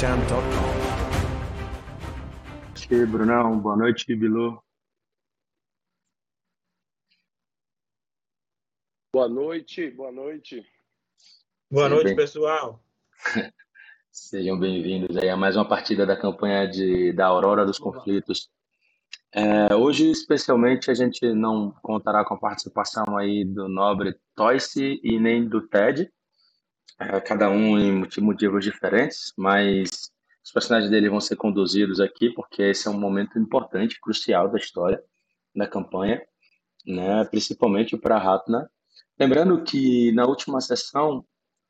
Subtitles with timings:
[0.00, 0.40] www.sound.com.
[2.90, 4.58] E Brunão, boa noite, Bilu.
[9.12, 10.66] Boa noite, boa noite.
[11.70, 12.16] Boa Sim, noite, bem.
[12.16, 12.82] pessoal.
[14.10, 18.48] Sejam bem-vindos aí a mais uma partida da campanha de, da Aurora dos Conflitos.
[19.32, 25.20] É, hoje, especialmente, a gente não contará com a participação aí do nobre Toyce e
[25.20, 26.10] nem do Ted,
[27.24, 30.10] cada um em moti- motivos diferentes, mas
[30.44, 34.58] os personagens dele vão ser conduzidos aqui porque esse é um momento importante, crucial da
[34.58, 35.02] história
[35.54, 36.22] da campanha,
[36.86, 37.24] né?
[37.24, 38.70] Principalmente para Ratna.
[39.18, 41.24] Lembrando que na última sessão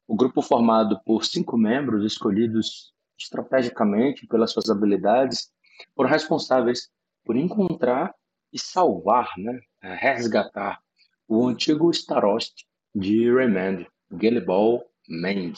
[0.06, 5.52] o grupo formado por cinco membros escolhidos estrategicamente pelas suas habilidades
[5.94, 6.90] foram responsáveis
[7.24, 8.14] por encontrar
[8.52, 10.80] e salvar, né, eh, resgatar
[11.28, 13.86] o antigo Starost de Remand,
[14.20, 15.52] Gelibol Meng.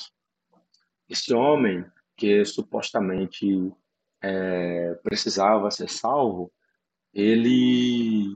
[1.09, 1.85] Esse homem
[2.17, 3.73] que supostamente
[4.23, 6.51] eh, precisava ser salvo,
[7.13, 8.35] ele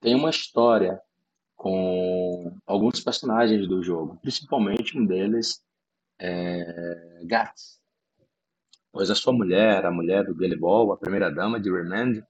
[0.00, 1.00] tem uma história
[1.56, 5.64] com alguns personagens do jogo, principalmente um deles
[6.18, 7.80] é Gats,
[8.92, 12.22] pois a sua mulher, a mulher do Gelibol, a primeira dama de Remand,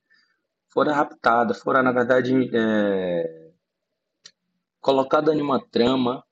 [0.69, 3.51] fora raptada, fora na verdade é,
[4.81, 6.25] colocada em uma trama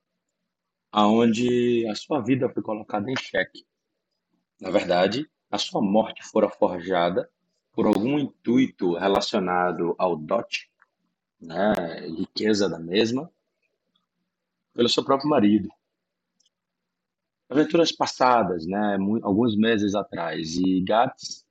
[0.97, 3.67] aonde a sua vida foi colocada em xeque.
[4.61, 7.29] Na verdade, a sua morte fora forjada
[7.73, 10.71] por algum intuito relacionado ao dote,
[11.41, 11.75] né,
[12.17, 13.29] riqueza da mesma,
[14.73, 15.69] pelo seu próprio marido.
[17.51, 21.45] Aventuras passadas, né, alguns meses atrás, e Gats,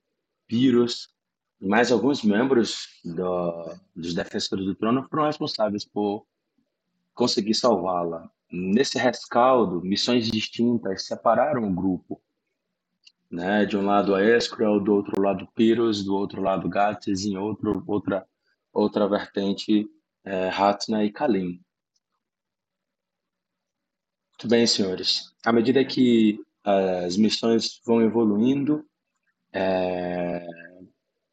[0.46, 1.10] Pyrrhus
[1.60, 6.26] e mais alguns membros do- dos Defensores do Trono foram responsáveis por
[7.14, 8.33] conseguir salvá-la.
[8.56, 12.22] Nesse rescaldo, missões distintas separaram o grupo,
[13.28, 13.66] né?
[13.66, 17.36] De um lado a Escrel, do outro lado Pyrrhus, do outro lado Gats, e em
[17.36, 18.24] outro, outra,
[18.72, 19.90] outra vertente,
[20.24, 21.60] é, Hatna e Kalim.
[24.30, 25.34] Muito bem, senhores.
[25.44, 28.86] À medida que as missões vão evoluindo,
[29.52, 30.46] é,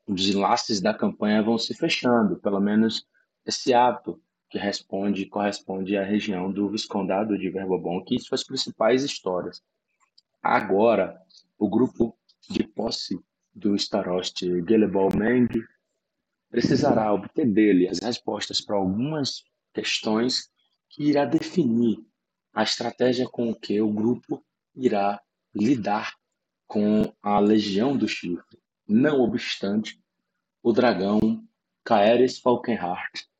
[0.07, 3.05] os enlaces da campanha vão se fechando, pelo menos
[3.45, 4.19] esse ato
[4.51, 9.63] que responde corresponde à região do Viscondado de Verbobonk e suas principais histórias.
[10.43, 11.17] Agora,
[11.57, 12.17] o grupo
[12.49, 13.17] de posse
[13.55, 15.47] do Starost Gelebol Meng
[16.49, 20.51] precisará obter dele as respostas para algumas questões
[20.89, 22.05] que irá definir
[22.53, 24.43] a estratégia com que o grupo
[24.75, 25.21] irá
[25.55, 26.13] lidar
[26.67, 28.59] com a Legião do Chifre.
[28.85, 29.97] Não obstante,
[30.61, 31.19] o dragão
[31.85, 33.31] Caeres Falkenhardt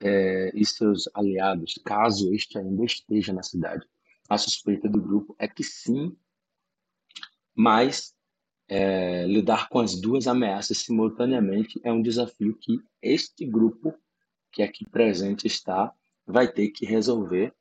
[0.00, 3.86] eh, e seus aliados, caso este ainda esteja na cidade.
[4.28, 6.16] A suspeita do grupo é que sim,
[7.54, 8.14] mas
[8.68, 13.94] eh, lidar com as duas ameaças simultaneamente é um desafio que este grupo,
[14.50, 15.92] que aqui presente está,
[16.26, 17.54] vai ter que resolver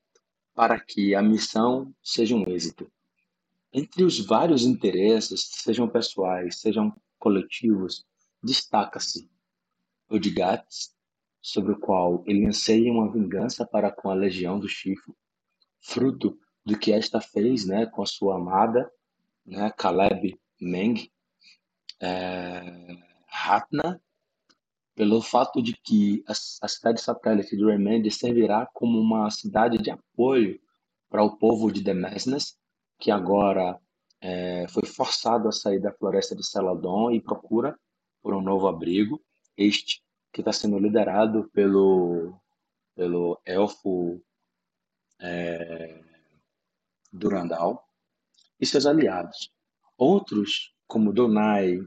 [0.55, 2.89] para que a missão seja um êxito.
[3.71, 8.05] Entre os vários interesses, sejam pessoais, sejam coletivos,
[8.41, 9.29] destaca-se
[10.09, 10.94] o de Gats,
[11.45, 15.13] sobre o qual ele anseia uma vingança para com a Legião do Chifre,
[15.79, 16.35] fruto
[16.65, 18.91] do que esta fez né, com a sua amada,
[19.45, 21.07] né, Caleb Meng,
[22.01, 22.63] é,
[23.29, 24.01] Hatna,
[24.95, 29.91] pelo fato de que a, a cidade satélite de Remende servirá como uma cidade de
[29.91, 30.59] apoio
[31.11, 32.57] para o povo de Demesnes,
[32.99, 33.79] que agora
[34.19, 37.77] é, foi forçado a sair da floresta de Celadon e procura
[38.23, 39.21] por um novo abrigo,
[39.55, 40.04] este
[40.35, 42.37] que está sendo liderado pelo,
[42.93, 44.21] pelo elfo
[45.17, 46.03] é,
[47.09, 47.87] Durandal
[48.59, 49.49] e seus aliados.
[49.97, 51.79] Outros, como Donai,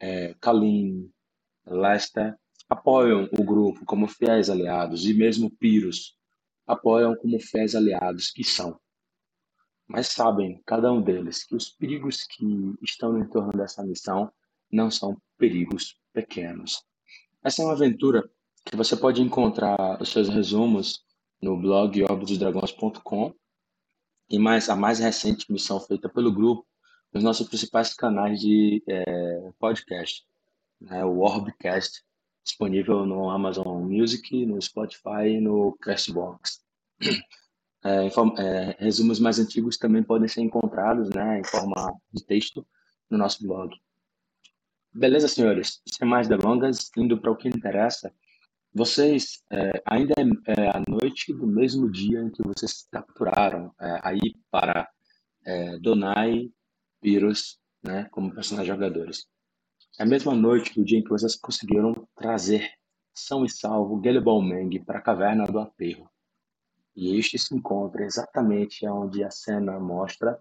[0.00, 1.12] é, Kalim,
[1.64, 2.36] Lester,
[2.68, 6.18] apoiam o grupo como fiéis aliados, e mesmo Pyrrhus
[6.66, 8.80] apoiam como fiéis aliados que são.
[9.86, 12.44] Mas sabem, cada um deles, que os perigos que
[12.82, 14.32] estão no entorno dessa missão
[14.72, 16.84] não são perigos pequenos.
[17.44, 18.30] Essa é uma aventura
[18.64, 21.04] que você pode encontrar os seus resumos
[21.40, 23.34] no blog orbitosdragões.com
[24.30, 26.64] e mais a mais recente missão feita pelo grupo
[27.12, 30.24] nos nossos principais canais de eh, podcast,
[30.80, 32.04] né, o Orbcast,
[32.44, 36.62] disponível no Amazon Music, no Spotify e no Castbox.
[37.84, 42.64] É, é, resumos mais antigos também podem ser encontrados né, em forma de texto
[43.10, 43.76] no nosso blog.
[44.94, 45.80] Beleza, senhores?
[45.86, 48.12] Sem mais delongas, indo para o que interessa,
[48.74, 54.00] vocês é, ainda é, é a noite do mesmo dia em que vocês capturaram é,
[54.02, 54.90] aí para
[55.46, 56.50] é, Donai
[57.00, 59.26] Pyrrhus, né, como personagens jogadores.
[59.98, 62.70] É a mesma noite do dia em que vocês conseguiram trazer
[63.14, 64.42] são e salvo Geleball
[64.84, 66.06] para a caverna do aterro.
[66.94, 70.38] E este se encontra exatamente onde a cena mostra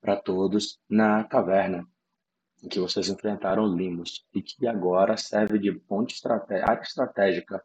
[0.00, 1.86] para todos na caverna
[2.66, 7.64] em que vocês enfrentaram Limos e que agora serve de ponte estratégica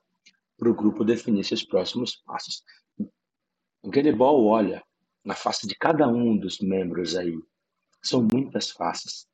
[0.55, 2.63] para o grupo definir seus próximos passos.
[3.81, 4.83] O Geleball olha
[5.25, 7.35] na face de cada um dos membros aí.
[7.99, 9.27] São muitas faces.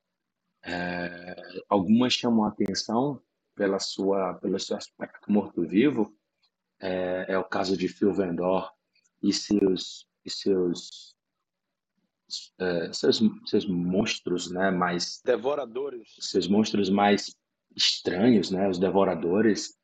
[0.64, 1.36] É,
[1.68, 3.20] algumas chamam a atenção
[3.54, 6.14] pela sua, pelo seu aspecto morto-vivo.
[6.80, 8.72] É, é, o caso de Phil Vendor
[9.22, 11.14] e seus, e seus,
[12.58, 17.34] é, seus, seus monstros, né, mais devoradores, seus monstros mais
[17.76, 19.74] estranhos, né, os devoradores,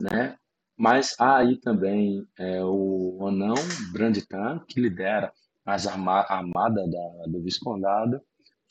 [0.00, 0.36] né,
[0.76, 3.54] mas há aí também é, o anão
[3.92, 5.32] Branditan, que lidera
[5.64, 8.20] as arma a armada da, do Viscondado,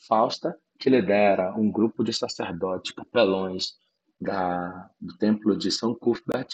[0.06, 3.74] Fausta, que lidera um grupo de sacerdotes capelões
[4.20, 6.48] da, do templo de São Cuthbert,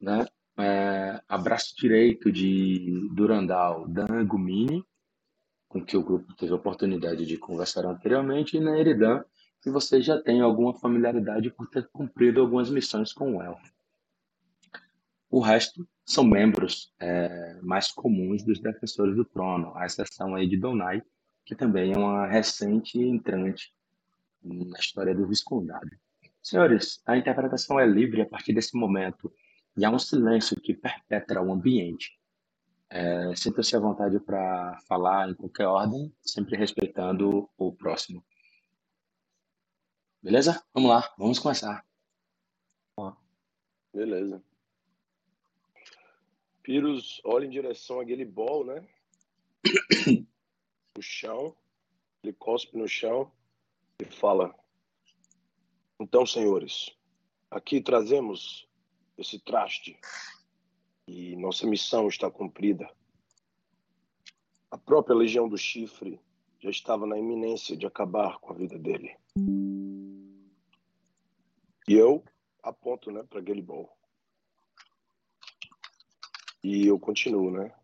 [0.00, 0.26] né?
[0.60, 4.84] É, abraço direito de Durandal, Dan Gumini,
[5.68, 9.22] com que o grupo teve a oportunidade de conversar anteriormente, e na Eridan,
[9.62, 13.72] que você já tem alguma familiaridade por ter cumprido algumas missões com o Elfo.
[15.30, 20.56] O resto são membros é, mais comuns dos defensores do trono, à exceção aí de
[20.56, 21.02] Donai,
[21.44, 23.72] que também é uma recente entrante
[24.42, 25.90] na história do Viscondado.
[26.42, 29.30] Senhores, a interpretação é livre a partir desse momento
[29.76, 32.17] e há um silêncio que perpetra o ambiente.
[32.90, 38.24] É, Sinta-se à vontade para falar em qualquer ordem, sempre respeitando o próximo.
[40.22, 40.62] Beleza?
[40.72, 41.86] Vamos lá, vamos começar.
[43.92, 44.42] Beleza.
[46.62, 48.86] Pyrrhus olha em direção àquele bol, né?
[50.96, 51.56] no chão.
[52.22, 53.32] Ele cospe no chão
[54.00, 54.54] e fala:
[55.98, 56.96] Então, senhores,
[57.50, 58.68] aqui trazemos
[59.16, 59.98] esse traste
[61.08, 62.86] e nossa missão está cumprida.
[64.70, 66.20] A própria Legião do Chifre
[66.60, 69.16] já estava na iminência de acabar com a vida dele.
[71.88, 72.22] E eu
[72.62, 73.90] aponto né, para Gelibol.
[76.62, 77.74] E eu continuo, né?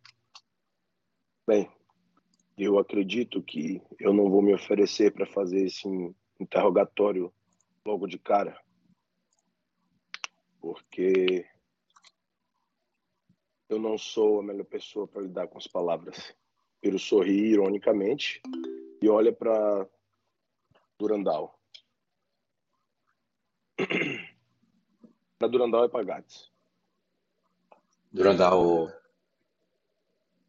[1.46, 1.70] Bem,
[2.58, 5.88] eu acredito que eu não vou me oferecer para fazer esse
[6.38, 7.32] interrogatório
[7.86, 8.60] logo de cara,
[10.60, 11.46] porque
[13.68, 16.34] eu não sou a melhor pessoa para lidar com as palavras.
[16.82, 18.42] Ele sorri ironicamente
[19.00, 19.88] e olha para
[20.98, 21.58] Durandal.
[25.38, 26.52] para Durandal é para Gats.
[28.12, 28.88] Durandal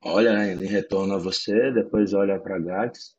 [0.02, 3.18] olha, né, ele retorna a você, depois olha para Gats.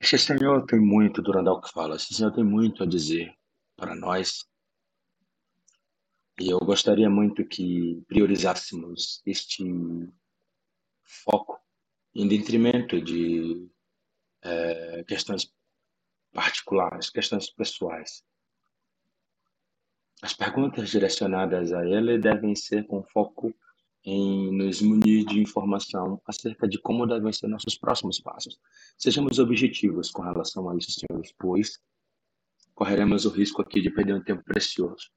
[0.00, 3.32] Esse senhor tem muito, Durandal que fala, esse senhor tem muito a dizer
[3.76, 4.44] para nós.
[6.40, 9.64] E eu gostaria muito que priorizássemos este
[11.04, 11.60] foco
[12.14, 13.68] em detrimento de
[14.42, 15.52] é, questões
[16.32, 18.24] particulares, questões pessoais.
[20.22, 23.54] As perguntas direcionadas a ele devem ser com foco
[24.04, 28.58] em nos munir de informação acerca de como devem ser nossos próximos passos.
[28.98, 31.78] Sejamos objetivos com relação a isso, senhores, pois
[32.74, 35.10] correremos o risco aqui de perder um tempo precioso.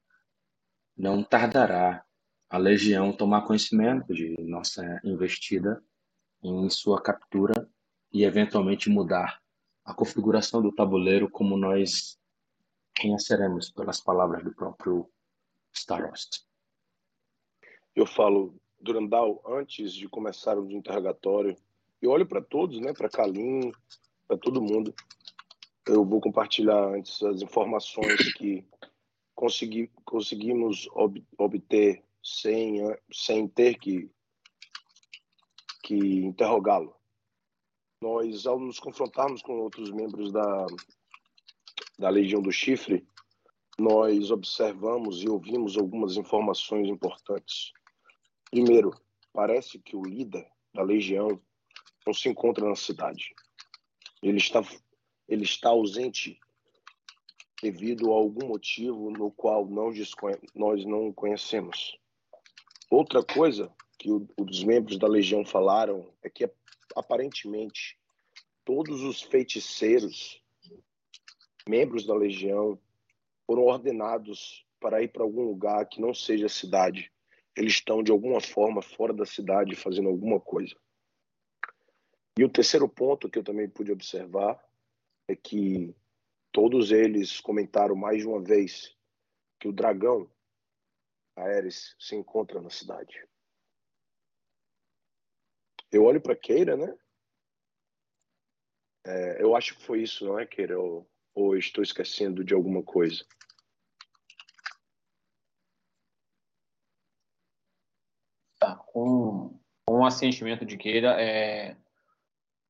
[0.98, 2.04] Não tardará
[2.50, 5.84] a legião tomar conhecimento de nossa investida
[6.44, 7.70] em sua captura
[8.12, 9.40] e eventualmente mudar
[9.86, 12.18] a configuração do tabuleiro como nós
[13.00, 15.08] conheceremos pelas palavras do próprio
[15.72, 16.42] Starost.
[17.96, 21.56] Eu falo, Durandal, antes de começar o interrogatório,
[22.02, 23.72] eu olho para todos, né, para Kalim,
[24.28, 24.94] para todo mundo.
[25.86, 28.66] Eu vou compartilhar antes as informações que
[29.38, 32.80] consegui, conseguimos ob, obter sem,
[33.14, 34.10] sem ter que,
[35.84, 36.96] que interrogá-lo.
[38.02, 40.66] Nós, ao nos confrontarmos com outros membros da,
[42.00, 43.08] da Legião do Chifre,
[43.78, 47.72] nós observamos e ouvimos algumas informações importantes.
[48.50, 48.92] Primeiro,
[49.32, 51.40] parece que o líder da Legião
[52.06, 53.36] não se encontra na cidade.
[54.24, 54.62] Ele está,
[55.28, 56.40] ele está ausente
[57.62, 59.92] devido a algum motivo no qual não
[60.56, 61.98] nós não conhecemos.
[62.90, 66.50] Outra coisa que os membros da Legião falaram é que
[66.96, 67.98] aparentemente
[68.64, 70.42] todos os feiticeiros
[71.68, 72.80] membros da legião
[73.46, 77.12] foram ordenados para ir para algum lugar que não seja a cidade.
[77.56, 80.76] Eles estão de alguma forma fora da cidade fazendo alguma coisa.
[82.38, 84.64] E o terceiro ponto que eu também pude observar
[85.28, 85.96] é que
[86.52, 88.96] todos eles comentaram mais de uma vez
[89.60, 90.30] que o dragão
[91.36, 93.28] Ares se encontra na cidade.
[95.92, 96.98] Eu olho para Keira, né?
[99.06, 100.80] É, eu acho que foi isso, não é, Keira?
[100.80, 103.26] Ou, ou estou esquecendo de alguma coisa?
[108.60, 111.78] Tá, com, com o assentimento de Keira, é...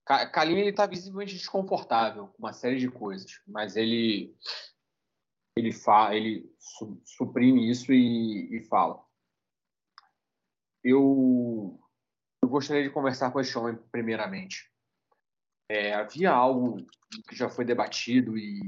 [0.08, 4.34] Kalim ele está visivelmente desconfortável com uma série de coisas, mas ele
[5.58, 9.04] ele, fa, ele su, suprime isso e, e fala.
[10.84, 11.78] Eu,
[12.42, 14.72] eu, gostaria de conversar com esse homem primeiramente.
[15.70, 16.78] É, havia algo
[17.28, 18.62] que já foi debatido e,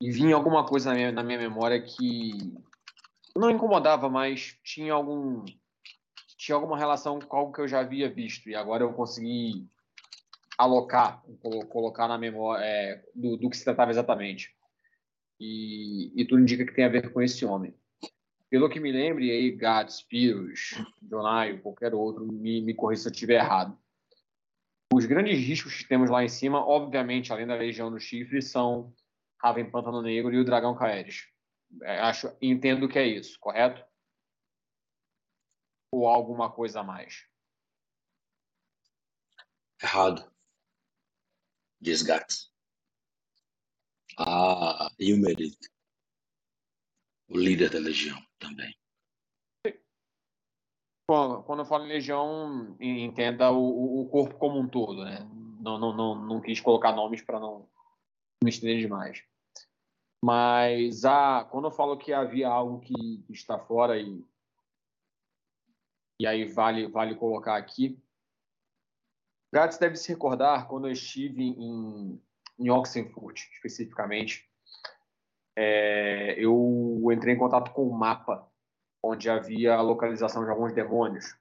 [0.00, 2.32] e vinha alguma coisa na minha, na minha memória que
[3.36, 5.44] não incomodava, mas tinha algum
[6.42, 9.64] tinha alguma relação com algo que eu já havia visto e agora eu consegui
[10.58, 11.22] alocar,
[11.68, 14.52] colocar na memória é, do, do que se tratava exatamente
[15.38, 17.72] e, e tudo indica que tem a ver com esse homem.
[18.50, 20.74] Pelo que me lembre, aí Gats, Piros,
[21.08, 23.78] Jonai, qualquer outro, me, me corrija se eu estiver errado.
[24.92, 28.92] Os grandes riscos que temos lá em cima, obviamente, além da Legião do Chifre, são
[29.40, 31.28] Raven Pântano Negro e o Dragão Caeres.
[31.82, 33.82] É, acho, entendo que é isso, correto?
[35.92, 37.28] Ou alguma coisa a mais?
[39.82, 40.32] Errado.
[41.80, 42.52] Diz Gats
[44.18, 45.58] a Ilmerit,
[47.28, 48.74] o líder da legião também.
[51.06, 55.18] Quando, eu falo em legião, entenda o, o corpo como um todo, né?
[55.60, 57.68] Não, não, não, não quis colocar nomes para não
[58.42, 59.22] me estender demais.
[60.24, 64.24] Mas a, quando eu falo que havia algo que está fora e,
[66.22, 67.98] e aí vale, vale colocar aqui,
[69.52, 72.20] Gratz deve se recordar quando eu estive em
[72.58, 74.48] em Oxenfurt, especificamente,
[75.56, 78.48] é, eu entrei em contato com um mapa
[79.02, 81.36] onde havia a localização de alguns demônios.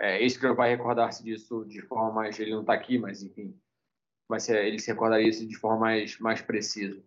[0.00, 2.38] É, Escrio vai recordar-se disso de forma mais...
[2.40, 3.56] Ele não está aqui, mas enfim,
[4.28, 7.00] vai ser, ele se recordaria isso de forma mais, mais precisa.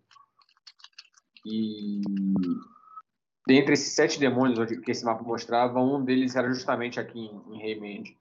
[1.44, 2.00] E
[3.46, 8.18] dentre esses sete demônios que esse mapa mostrava, um deles era justamente aqui em, em.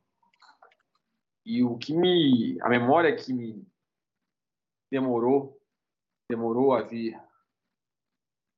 [1.45, 2.59] E o que me...
[2.61, 3.67] A memória que me
[4.91, 5.59] demorou,
[6.29, 7.19] demorou a vir,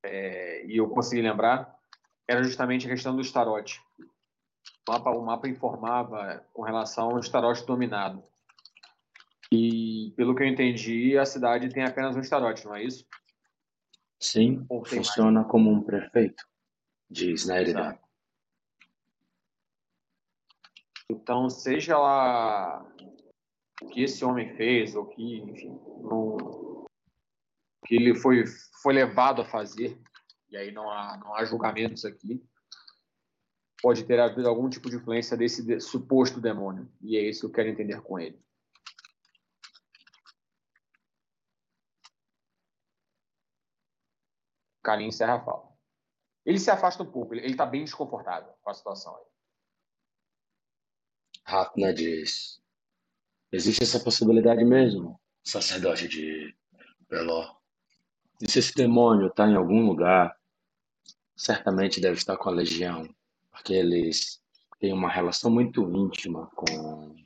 [0.04, 1.76] é, e eu consegui lembrar,
[2.26, 3.82] era justamente a questão do Starote.
[4.86, 8.22] O mapa, o mapa informava com relação ao Starote dominado.
[9.50, 13.06] E, pelo que eu entendi, a cidade tem apenas um Starote, não é isso?
[14.20, 15.50] Sim, funciona mais?
[15.50, 16.44] como um prefeito,
[17.10, 17.98] diz na realidade.
[21.10, 22.86] Então, seja lá
[23.80, 26.86] o que esse homem fez, ou que, enfim, no,
[27.86, 28.44] que ele foi,
[28.82, 29.98] foi levado a fazer,
[30.50, 32.44] e aí não há, não há julgamentos aqui,
[33.80, 37.46] pode ter havido algum tipo de influência desse de, suposto demônio, e é isso que
[37.46, 38.38] eu quero entender com ele.
[44.82, 45.67] Kalim encerra a fala.
[46.44, 49.24] Ele se afasta um pouco, ele está bem desconfortável com a situação aí.
[51.44, 52.60] Ratna diz:
[53.50, 56.54] Existe essa possibilidade mesmo, sacerdote de
[57.08, 57.56] Peló.
[58.40, 60.38] E se esse demônio está em algum lugar,
[61.34, 63.08] certamente deve estar com a legião,
[63.50, 64.42] porque eles
[64.78, 67.16] têm uma relação muito íntima com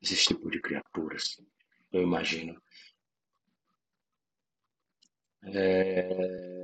[0.00, 1.40] esse tipo de criaturas,
[1.92, 2.60] eu imagino.
[5.42, 6.59] É...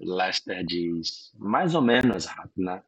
[0.00, 2.82] Lester diz, mais ou menos, né?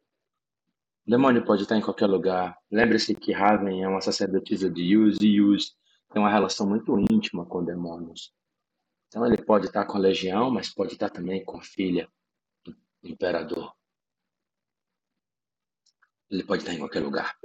[1.05, 2.57] Demônio pode estar em qualquer lugar.
[2.71, 5.75] Lembre-se que Raven é uma sacerdotisa de Yus e Yus
[6.11, 8.33] tem uma relação muito íntima com demônios.
[9.07, 12.09] Então ele pode estar com a legião, mas pode estar também com a filha
[12.63, 13.75] do imperador.
[16.29, 17.37] Ele pode estar em qualquer lugar.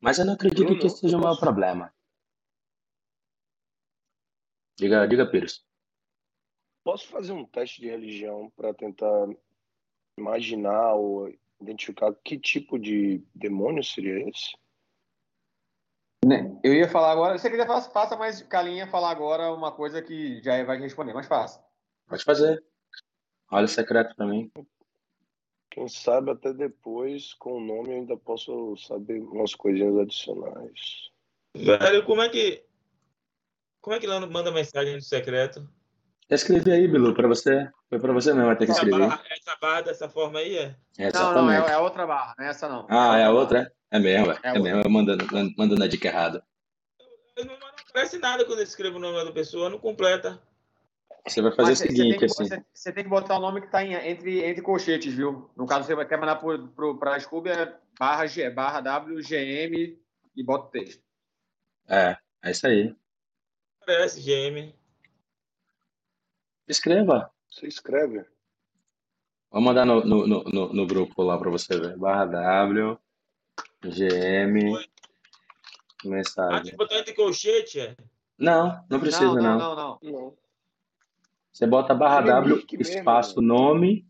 [0.00, 1.94] Mas eu não acredito que esse seja o maior problema.
[4.76, 5.64] Diga, diga, Pires.
[6.84, 9.26] Posso fazer um teste de religião para tentar
[10.18, 14.54] imaginar ou identificar que tipo de demônio seria esse?
[16.24, 20.00] Né, eu ia falar agora, se você quiser faça, mas Calinha falar agora uma coisa
[20.00, 21.62] que já vai responder, mas faça.
[22.06, 22.62] Pode fazer.
[23.50, 24.50] Olha o secreto também.
[25.70, 31.10] Quem sabe até depois, com o nome, eu ainda posso saber umas coisinhas adicionais.
[31.54, 32.64] Velho, como é que.
[33.80, 35.68] Como é que lá manda mensagem do secreto?
[36.34, 37.70] Eu escrevi aí, Bilu, para você.
[37.88, 39.06] Foi para você mesmo ter que Essa escrever.
[39.06, 40.76] barra, essa barra dessa forma aí é?
[40.98, 41.70] É, Não, não, é, exatamente.
[41.70, 42.86] é outra barra, não é essa não.
[42.90, 43.72] Ah, é a outra?
[43.88, 44.82] É mesmo, é, É a é mesmo.
[44.82, 45.24] Eu mandando,
[45.56, 46.44] mandando a dica errada.
[47.36, 50.42] Eu não, não aparece nada quando eu escrevo o nome da pessoa, não completa.
[51.24, 52.48] Você vai fazer Mas o você seguinte, assim.
[52.48, 55.48] Você, você tem que botar o nome que está entre, entre colchetes, viu?
[55.56, 56.42] No caso, você vai quer mandar
[56.98, 59.96] para a Scooby, é barra, G, barra WGM
[60.34, 61.00] e bota o texto.
[61.88, 62.92] É, é isso aí.
[63.80, 64.74] Aparece GM.
[66.68, 67.30] Escreva.
[67.50, 68.24] Você escreve.
[69.50, 71.96] Vou mandar no, no, no, no- no grupo lá para você ver.
[71.96, 72.98] Barra W,
[73.84, 74.84] GM, Ah,
[76.02, 76.70] tem mensagem.
[76.72, 77.96] que botar entre colchete, é?
[78.36, 79.58] Não, não precisa não, não.
[79.58, 80.12] não, não, não.
[80.12, 80.36] Não.
[81.52, 84.04] Você bota barra Seria W, Mirk mesmo, espaço, nome,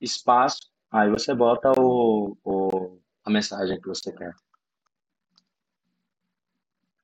[0.00, 4.34] espaço, aí você bota o, o, a mensagem que você quer.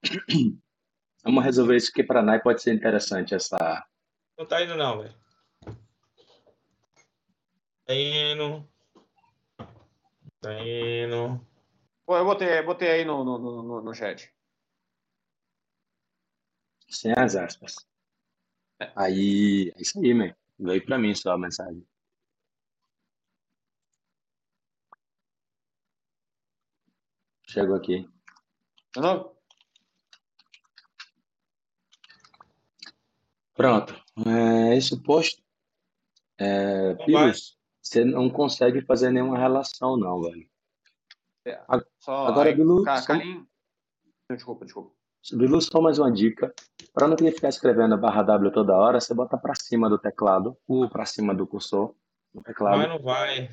[1.22, 3.84] Vamos resolver isso aqui para nós, pode ser interessante essa.
[4.38, 5.14] Não tá indo não, velho.
[7.86, 8.68] Tá indo.
[10.40, 11.46] Tá indo.
[12.06, 14.32] Pô, eu botei, botei aí no, no, no, no chat.
[16.88, 17.74] Sem as aspas.
[18.96, 20.34] Aí, é isso aí, man.
[20.58, 21.86] Veio para mim só a mensagem.
[27.46, 28.08] Chegou aqui.
[28.96, 29.34] Não?
[33.54, 34.03] Pronto.
[34.26, 35.42] É, isso posto.
[36.38, 36.94] É,
[37.82, 40.48] você não consegue fazer nenhuma relação, não, velho.
[41.98, 43.14] Só Agora, aí, Bilu, Ca- só-.
[44.30, 44.94] Desculpa, desculpa.
[45.32, 46.54] Bilu, só mais uma dica.
[46.92, 49.88] Para não ter que ficar escrevendo a barra W toda hora, você bota para cima
[49.88, 51.94] do teclado, ou para cima do cursor
[52.32, 52.78] do teclado.
[52.78, 53.50] Mas não vai.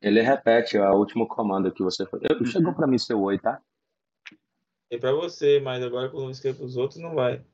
[0.00, 2.22] Ele repete o último comando que você fez.
[2.28, 3.60] Eu- Chegou para mim seu oi, tá?
[4.90, 7.44] É pra você, mas agora quando eu escrevo pros outros não vai.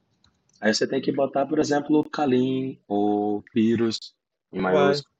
[0.62, 4.14] Aí você tem que botar, por exemplo, Kalim ou Pirus
[4.52, 5.12] em maiúsculo.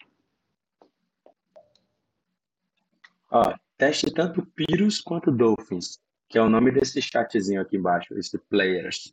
[3.28, 8.38] Ó, teste tanto Pirus quanto Dolphins, que é o nome desse chatzinho aqui embaixo, esse
[8.38, 9.12] Players.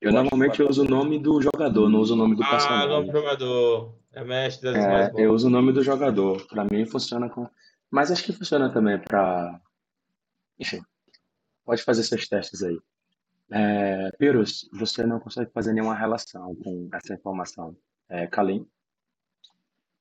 [0.00, 2.48] Eu Eu normalmente vai uso o nome do jogador, não uso o nome do Ah,
[2.48, 2.88] personagem.
[2.88, 3.94] nome do jogador.
[4.14, 6.46] É mestre das É, eu uso o nome do jogador.
[6.46, 7.46] Pra mim funciona com.
[7.90, 9.60] Mas acho que funciona também pra.
[10.58, 10.80] Enfim,
[11.62, 12.80] pode fazer seus testes aí.
[13.50, 17.76] É, Pirus, você não consegue fazer nenhuma relação com essa informação.
[18.08, 18.68] É, Kalim,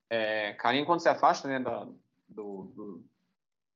[0.10, 3.04] É, Calim, quando se afasta né, do, do,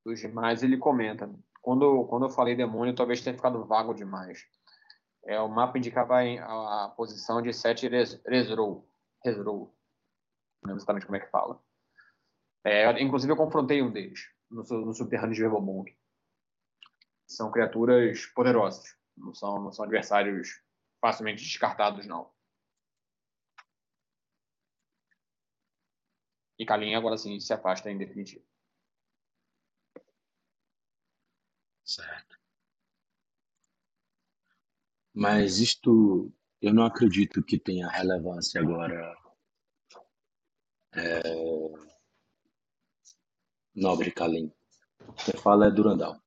[0.05, 1.29] dos demais, ele comenta.
[1.61, 4.45] Quando, quando eu falei demônio, talvez tenha ficado vago demais.
[5.25, 8.87] É, o mapa indicava a, a posição de sete res- Resrow.
[9.23, 9.75] Resrow.
[10.63, 11.61] Não lembro exatamente como é que fala.
[12.63, 15.95] É, inclusive, eu confrontei um deles no, no subterrâneo de Verbomunk.
[17.27, 18.97] São criaturas poderosas.
[19.19, 20.61] Não são, não são adversários
[21.01, 22.31] facilmente descartados, não.
[26.57, 28.43] E Kalin agora sim se afasta em definitivo.
[31.89, 32.37] certo.
[35.13, 39.17] Mas isto, eu não acredito que tenha relevância agora.
[40.93, 41.21] É,
[43.75, 44.51] Nobre Kalim.
[45.25, 46.21] Quem fala é Durandal.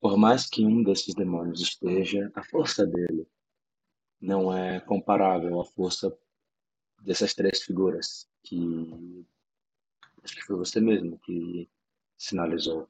[0.00, 3.28] Por mais que um desses demônios esteja, a força dele
[4.20, 6.16] não é comparável à força
[7.02, 9.26] dessas três figuras que
[10.22, 11.68] acho que foi você mesmo que
[12.16, 12.88] sinalizou.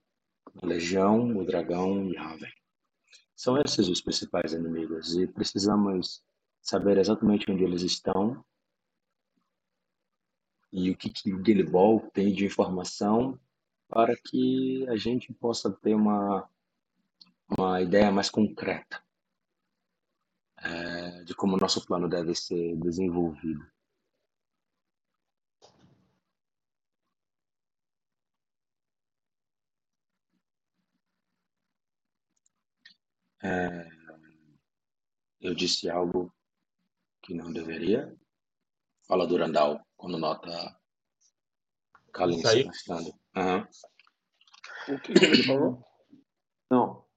[0.63, 2.53] A Legião, o Dragão e Raven.
[3.37, 6.23] São esses os principais inimigos e precisamos
[6.61, 8.45] saber exatamente onde eles estão
[10.73, 11.43] e o que, que o
[12.13, 13.39] tem de informação
[13.89, 16.49] para que a gente possa ter uma,
[17.59, 19.03] uma ideia mais concreta
[20.59, 23.67] eh, de como o nosso plano deve ser desenvolvido.
[33.43, 33.89] Eh,
[35.41, 36.33] eu disse algo
[37.23, 38.15] que não deveria.
[39.07, 40.79] Fala Durandal quando nota
[42.13, 43.15] Kalin se afastando.
[43.35, 43.69] Aham.
[44.89, 45.85] O que ele falou?
[46.71, 47.10] Não.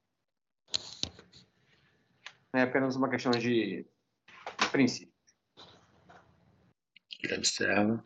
[2.55, 3.85] É apenas uma questão de
[4.71, 5.13] princípio.
[7.23, 8.03] Ele observa.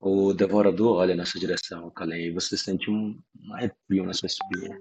[0.00, 4.78] O devorador olha nessa direção, Kalin, e você sente um, um arrepio na sua espinha.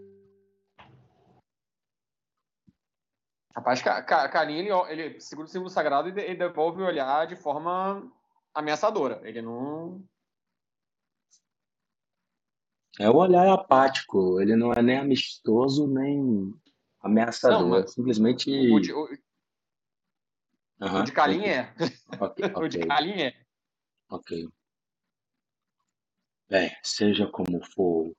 [3.56, 7.36] Rapaz, Ka- Ka- Karim, ele, ele segura o símbolo sagrado e devolve o olhar de
[7.36, 8.08] forma
[8.54, 9.20] ameaçadora.
[9.28, 10.08] Ele não.
[13.00, 16.54] É um olhar apático, ele não é nem amistoso, nem
[17.02, 17.62] ameaçador.
[17.62, 19.04] Não, mas- Simplesmente O, o-
[20.80, 21.74] o- o de Kalim é.
[22.20, 22.54] Okay, okay.
[22.64, 23.46] o de Kalim é.
[24.10, 24.48] Ok.
[26.50, 28.16] Bem, seja como for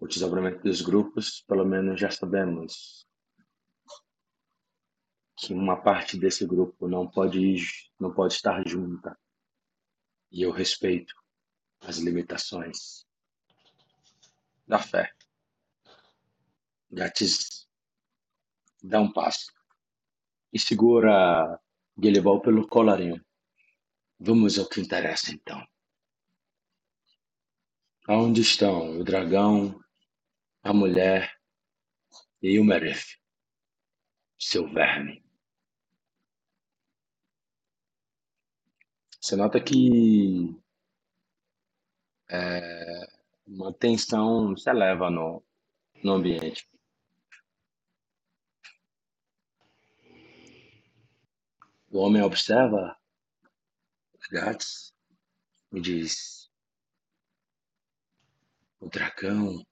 [0.00, 3.06] o desdobramento dos grupos, pelo menos já sabemos
[5.36, 7.64] que uma parte desse grupo não pode ir,
[8.00, 9.16] não pode estar junta.
[10.30, 11.14] E eu respeito
[11.82, 13.06] as limitações
[14.66, 15.12] da fé.
[16.90, 17.68] Gates
[18.82, 19.52] dá um passo
[20.52, 21.60] e segura
[21.98, 23.24] Guilherme pelo colarinho.
[24.18, 25.66] Vamos ao que interessa então.
[28.06, 29.80] Aonde estão o dragão,
[30.62, 31.32] a mulher
[32.42, 33.16] e o Merif,
[34.38, 35.22] seu verme?
[39.20, 40.56] Você nota que
[42.28, 43.06] é,
[43.46, 45.44] uma tensão se eleva no,
[46.02, 46.71] no ambiente.
[51.92, 52.96] O homem observa
[54.18, 54.94] os gatos
[55.70, 56.50] e diz:
[58.80, 59.62] O dragão.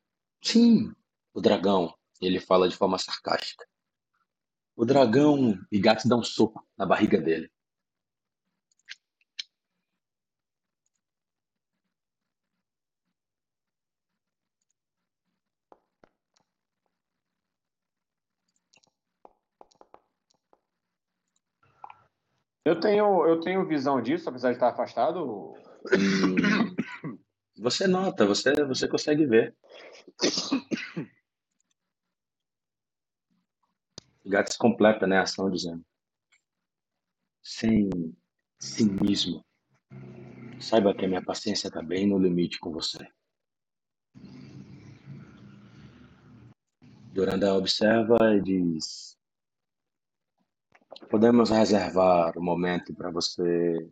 [0.42, 0.94] Sim,
[1.33, 1.96] o dragão.
[2.20, 3.66] Ele fala de forma sarcástica.
[4.76, 5.59] O dragão.
[5.72, 7.50] E gatos dá um soco na barriga dele.
[22.70, 25.54] Eu tenho, eu tenho visão disso, apesar de estar afastado.
[27.59, 29.54] Você nota, você, você consegue ver.
[34.24, 35.85] Gats completa né, a ação dizendo.
[37.42, 37.90] Sem
[38.59, 39.44] cinismo.
[40.59, 43.06] Saiba que a minha paciência está bem no limite com você.
[47.12, 49.19] Duranda observa e diz:
[51.09, 53.90] Podemos reservar um momento para você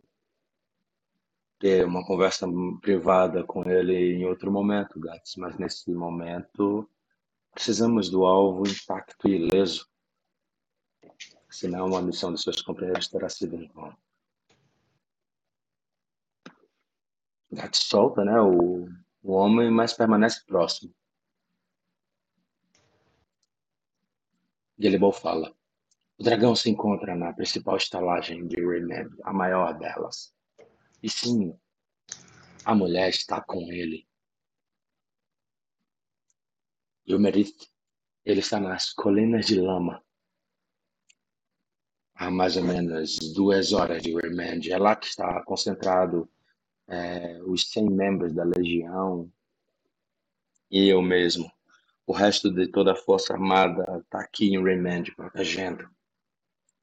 [1.57, 2.47] ter uma conversa
[2.81, 6.89] privada com ele em outro momento, Gats, mas nesse momento
[7.53, 9.87] precisamos do alvo intacto e ileso.
[11.49, 13.95] Senão uma missão dos seus companheiros terá sido em vão.
[17.51, 18.87] Gats solta né, o,
[19.23, 20.93] o homem, mas permanece próximo.
[24.77, 25.58] Gillibo fala.
[26.19, 30.33] O dragão se encontra na principal estalagem de Rayman, a maior delas.
[31.01, 31.57] E sim,
[32.65, 34.05] a mulher está com ele.
[37.05, 37.69] E o Merith,
[38.25, 40.03] ele está nas colinas de lama.
[42.15, 44.59] Há mais ou menos duas horas de Remand.
[44.69, 46.29] É lá que está concentrado
[46.89, 49.31] é, os 100 membros da legião
[50.69, 51.49] e eu mesmo.
[52.05, 55.89] O resto de toda a força armada está aqui em Remand protegendo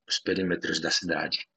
[0.09, 1.49] os perímetros da cidade.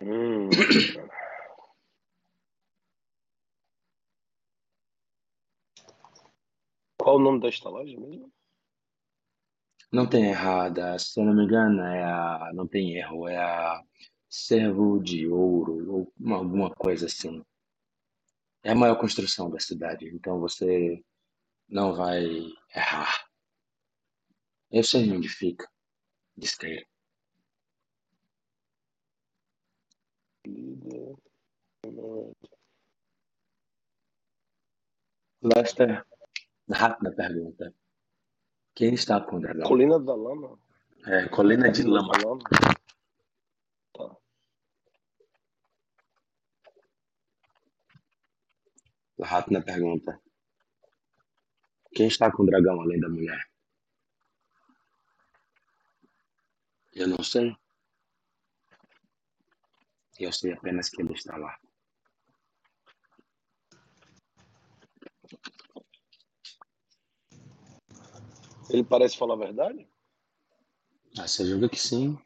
[0.00, 0.48] Hum.
[6.96, 8.32] Qual o nome da estalagem mesmo?
[9.90, 13.82] Não tem errada, se eu não me engano, é a, não tem erro, é a
[14.28, 17.42] Servo de Ouro, ou alguma coisa assim.
[18.62, 21.02] É a maior construção da cidade, então você
[21.68, 22.24] não vai
[22.74, 23.28] errar.
[24.70, 25.68] Eu sei onde fica,
[26.36, 26.86] diz Keira.
[35.42, 36.04] Lester,
[36.70, 37.74] rápida pergunta.
[38.74, 39.66] Quem está com o dragão?
[39.66, 40.58] Colina da Lama?
[41.06, 42.12] É, Colina de Lama.
[42.24, 42.42] Lama.
[43.92, 44.16] Tá.
[49.20, 50.20] Rápida pergunta.
[51.94, 53.48] Quem está com o dragão além da mulher?
[56.92, 57.56] Eu não sei.
[60.18, 61.58] Eu sei apenas que ele está lá.
[68.70, 69.88] Ele parece falar a verdade?
[71.18, 72.18] Ah, você julga que sim.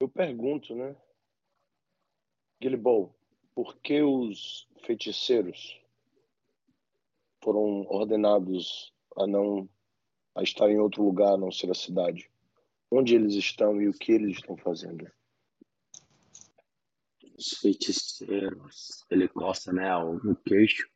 [0.00, 0.96] Eu pergunto, né?
[2.62, 3.14] Gilbol,
[3.62, 5.78] por que os feiticeiros
[7.44, 9.68] foram ordenados a não
[10.34, 12.30] a estar em outro lugar a não ser a cidade?
[12.90, 15.06] Onde eles estão e o que eles estão fazendo?
[17.36, 20.88] Os feiticeiros, ele gosta, né, o queixo.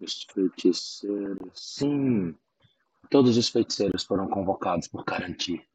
[0.00, 2.34] Os feiticeiros, sim.
[3.10, 5.68] Todos os feiticeiros foram convocados por garantir.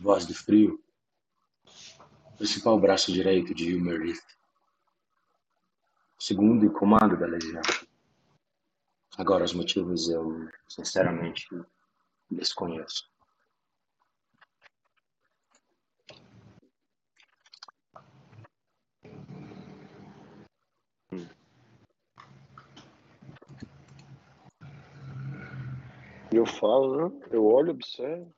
[0.00, 0.82] Voz do Frio,
[2.40, 4.24] principal braço direito de Humerith,
[6.18, 7.60] segundo em comando da legião.
[9.18, 11.46] Agora, os motivos eu, sinceramente,
[12.30, 13.10] desconheço.
[26.32, 27.26] Eu falo, né?
[27.30, 28.34] Eu olho, observo.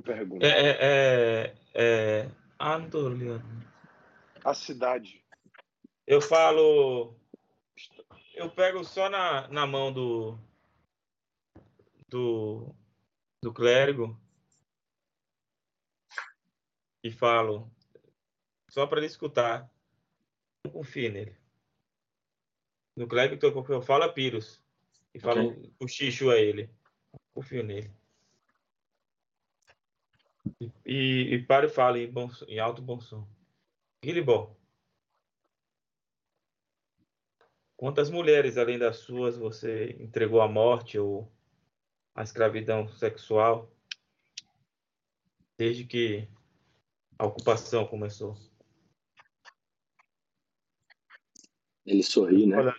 [0.00, 0.44] Eu pergunto.
[0.44, 2.30] É, é, é, é...
[2.58, 3.44] Ah, não tô ligado.
[4.42, 5.22] A cidade.
[6.06, 7.14] Eu falo.
[8.34, 10.38] Eu pego só na, na mão do.
[12.08, 12.74] Do.
[13.42, 14.18] Do clérigo.
[17.04, 17.70] E falo.
[18.70, 19.70] Só para ele escutar.
[20.64, 21.36] Não confie nele.
[22.96, 24.62] No clérigo que eu, falo a Pyrrhus.
[25.12, 25.74] E falo Ok.
[25.78, 26.70] o xixo a ele.
[27.34, 27.99] Confio nele.
[30.84, 33.28] E, e para e fala em, bom, em alto bom som.
[34.02, 34.56] Guilibó,
[37.76, 41.30] quantas mulheres além das suas você entregou à morte ou
[42.14, 43.70] à escravidão sexual
[45.58, 46.28] desde que
[47.18, 48.34] a ocupação começou?
[51.84, 52.56] Ele sorri, né?
[52.56, 52.74] Olha,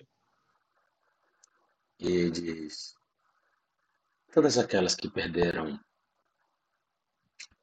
[2.02, 2.95] E diz:
[4.34, 5.80] Todas aquelas que perderam.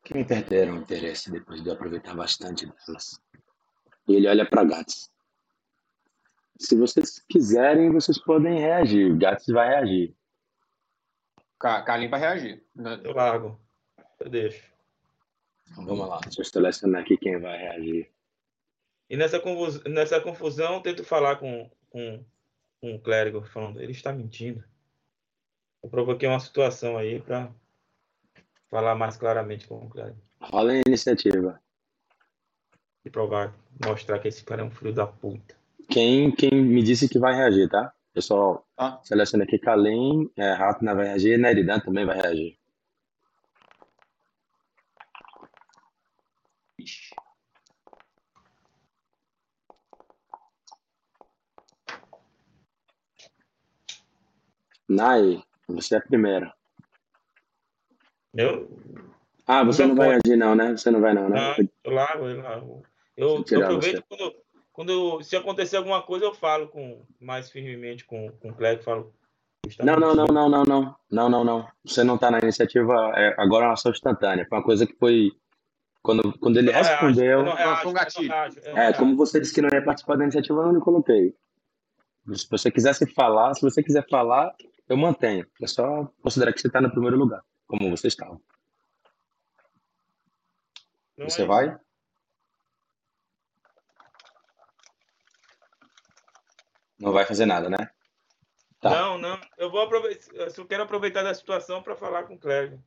[0.09, 3.21] Que me perderam o interesse depois de eu aproveitar bastante delas.
[4.09, 5.13] E ele olha para Gats.
[6.59, 9.15] Se vocês quiserem, vocês podem reagir.
[9.19, 10.17] Gats vai reagir.
[11.59, 12.65] Kalim vai reagir.
[12.75, 12.99] né?
[13.05, 13.61] eu largo.
[14.19, 14.65] Eu deixo.
[15.71, 18.11] Então, vamos lá, deixa eu selecionar aqui quem vai reagir.
[19.11, 22.25] E nessa, confus- nessa confusão, eu tento falar com, com,
[22.81, 24.65] com o clérigo, falando, ele está mentindo.
[25.83, 27.53] Eu provoquei uma situação aí para
[28.71, 30.19] falar mais claramente com o clérigo.
[30.41, 31.61] Rola a iniciativa.
[33.05, 33.55] E provar,
[33.85, 35.57] mostrar que esse cara é um filho da puta.
[35.89, 37.93] Quem, quem me disse que vai reagir, tá?
[38.15, 39.01] Eu só Tá?
[39.03, 42.59] seleciono aqui Kalim, é, Ratna vai reagir, Neridan também vai reagir.
[46.79, 47.15] Ixi.
[54.89, 56.55] Nai, você é a primeira.
[58.35, 58.69] Eu,
[59.47, 60.77] Ah, você não vai reagir não, né?
[60.77, 61.37] Você não vai não, né?
[61.59, 62.83] não, eu largo, eu largo.
[63.17, 64.35] Eu, eu aproveito quando,
[64.73, 69.13] quando se acontecer alguma coisa, eu falo com mais firmemente com, com o clérigo, falo.
[69.67, 70.97] "Está Não, não, não, mentindo." não, não, não.
[71.11, 71.69] Não, não, não.
[71.85, 74.47] Você não tá na iniciativa, é, agora é uma ação instantânea.
[74.49, 75.33] Foi uma coisa que foi.
[76.01, 77.45] Quando, quando ele não respondeu.
[77.83, 78.33] Foi um gatilho.
[78.67, 81.35] É, como você disse que não ia participar da iniciativa, eu não coloquei.
[82.35, 84.55] Se você quisesse falar, se você quiser falar,
[84.89, 85.47] eu mantenho.
[85.61, 88.41] É só considerar que você está no primeiro lugar, como você estava.
[91.17, 91.79] Não Você é vai?
[96.99, 97.91] Não vai fazer nada, né?
[98.81, 98.91] Tá.
[98.91, 99.41] Não, não.
[99.57, 100.33] Eu vou aproveitar.
[100.33, 102.81] Eu só quero aproveitar da situação para falar com o eu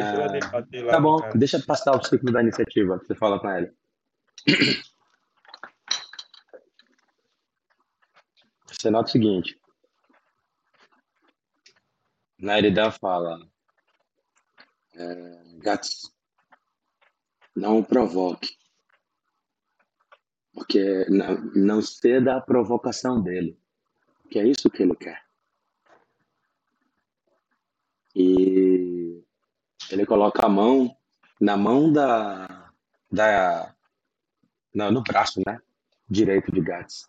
[0.00, 3.72] Ah, Tá bom, deixa passar o ciclo da iniciativa, você fala com ele.
[8.68, 9.58] Você nota o seguinte.
[12.38, 13.38] Naridan fala.
[14.94, 16.12] É, Gats,
[17.54, 18.56] não o provoque.
[20.52, 23.58] Porque não, não ceda à provocação dele.
[24.30, 25.24] Que é isso que ele quer.
[28.14, 29.22] E
[29.90, 30.96] ele coloca a mão
[31.40, 32.72] na mão da.
[33.10, 33.74] da
[34.74, 35.60] não, no braço, né?
[36.08, 37.08] Direito de Gats.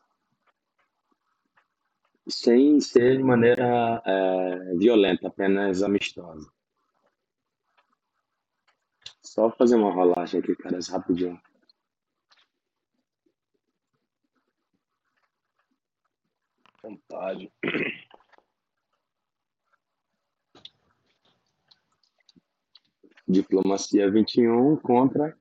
[2.30, 6.52] Sem ser de maneira é, violenta, apenas amistosa.
[9.22, 11.40] Só fazer uma rolagem aqui, caras, rapidinho.
[16.82, 17.52] Vontade.
[23.28, 25.38] Diplomacia 21 contra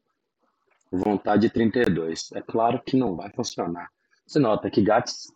[0.90, 2.32] vontade 32.
[2.32, 3.90] É claro que não vai funcionar.
[4.26, 5.32] Você nota que Gats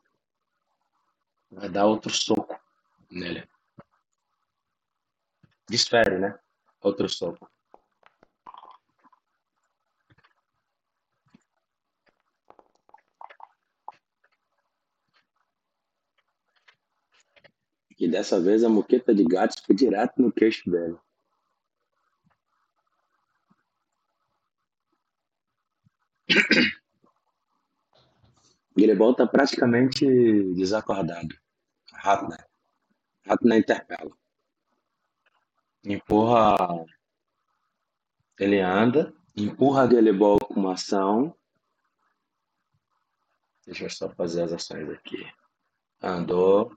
[1.51, 2.59] vai dar outro soco
[3.11, 3.49] nele.
[5.69, 6.39] Desfere, né?
[6.81, 7.51] Outro soco.
[17.99, 20.71] E dessa vez a moqueta de Gats foi direto no queixo
[28.75, 28.93] dele.
[28.95, 30.05] Guilherme está praticamente
[30.55, 31.35] desacordado.
[31.93, 32.37] Ratna.
[33.27, 34.17] Ratna interpela.
[35.85, 36.57] Empurra.
[38.39, 41.35] Ele anda empurra ball com uma ação.
[43.65, 45.25] Deixa eu só fazer as ações aqui.
[46.03, 46.77] Andou.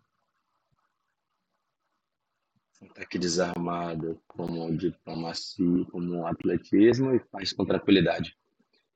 [2.82, 8.38] Ataque desarmado como diplomacia, como atletismo e faz com tranquilidade.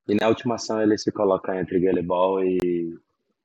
[0.08, 2.98] E na última ação ele se coloca entre Guilebol e,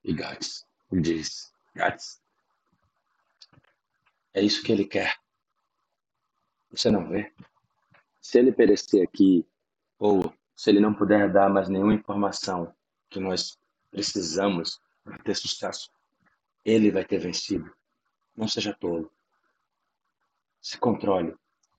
[0.05, 0.65] e Gats.
[0.93, 2.23] E diz, Gats,
[4.33, 5.17] é isso que ele quer.
[6.71, 7.33] Você não vê?
[8.21, 9.45] Se ele perecer aqui,
[9.99, 12.73] ou se ele não puder dar mais nenhuma informação
[13.11, 13.59] que nós
[13.91, 15.91] precisamos para ter sucesso,
[16.65, 17.71] ele vai ter vencido.
[18.37, 19.11] Não seja tolo.
[20.61, 21.35] Se controle.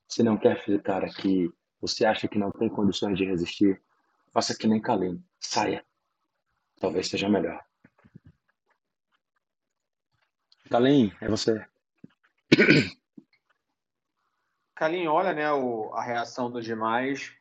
[0.06, 3.82] Se não quer ficar aqui, você acha que não tem condições de resistir,
[4.34, 5.24] faça que nem Kalim.
[5.38, 5.86] Saia.
[6.80, 7.64] Talvez seja melhor.
[10.68, 11.64] Kalim, é você.
[14.74, 17.32] Kalim olha né, o, a reação dos demais.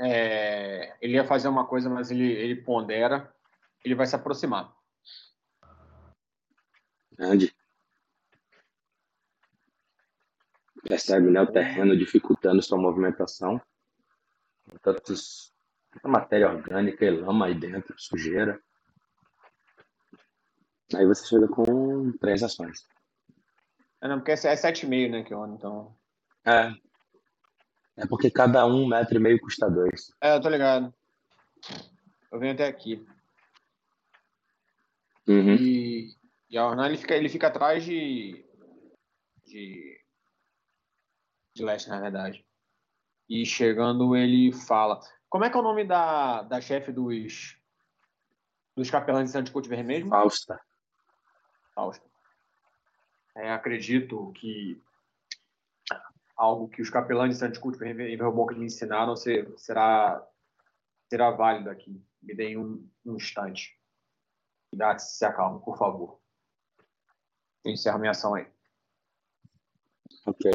[0.00, 3.30] É, ele ia fazer uma coisa, mas ele, ele pondera.
[3.84, 4.74] Ele vai se aproximar.
[7.12, 7.54] Grande.
[10.82, 13.60] Percebe né, o terreno dificultando sua movimentação.
[14.80, 15.52] Tantos,
[15.98, 18.60] tanta matéria orgânica e lama aí dentro, sujeira.
[20.94, 22.86] Aí você chega com três ações.
[24.00, 25.94] É, não, porque é 7,5, né, que eu então.
[26.44, 26.72] É.
[27.96, 30.12] É porque cada um metro e meio custa dois.
[30.20, 30.94] É, eu tô ligado.
[32.30, 33.04] Eu venho até aqui.
[35.26, 35.56] Uhum.
[35.56, 36.14] E,
[36.48, 38.46] e a Ornan, ele fica, ele fica atrás de,
[39.44, 40.00] de.
[41.54, 42.46] de leste, na verdade.
[43.28, 45.00] E chegando, ele fala.
[45.28, 47.58] Como é que é o nome da, da chefe dos.
[48.76, 50.08] dos capelães de Santo Vermelho?
[50.08, 50.60] Fausta.
[51.74, 52.06] Fausta.
[53.36, 54.82] É, acredito que
[56.36, 60.24] algo que os capelães de Santos em Verboca lhe ensinaram será,
[61.08, 62.02] será válido aqui.
[62.22, 63.78] Me deem um, um instante.
[64.70, 66.20] Cuidado, se acalme, por favor.
[67.64, 68.46] Eu encerro minha ação aí.
[70.26, 70.50] Ok.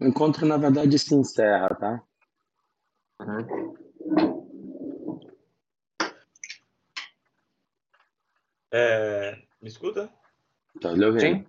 [0.00, 2.02] O encontro, na verdade, se encerra, tá?
[3.20, 3.85] Uhum.
[8.72, 10.12] É, me escuta?
[10.80, 11.20] Tá lhe ouvindo.
[11.20, 11.46] Sim.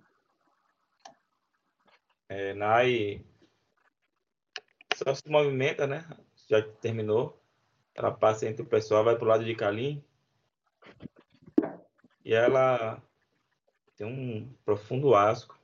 [2.28, 3.24] É, Nai
[4.94, 6.04] só se movimenta, né?
[6.48, 7.40] Já terminou.
[7.94, 10.02] Ela passa entre o pessoal, vai pro lado de Kalim.
[12.24, 13.02] E ela
[13.96, 15.58] tem um profundo asco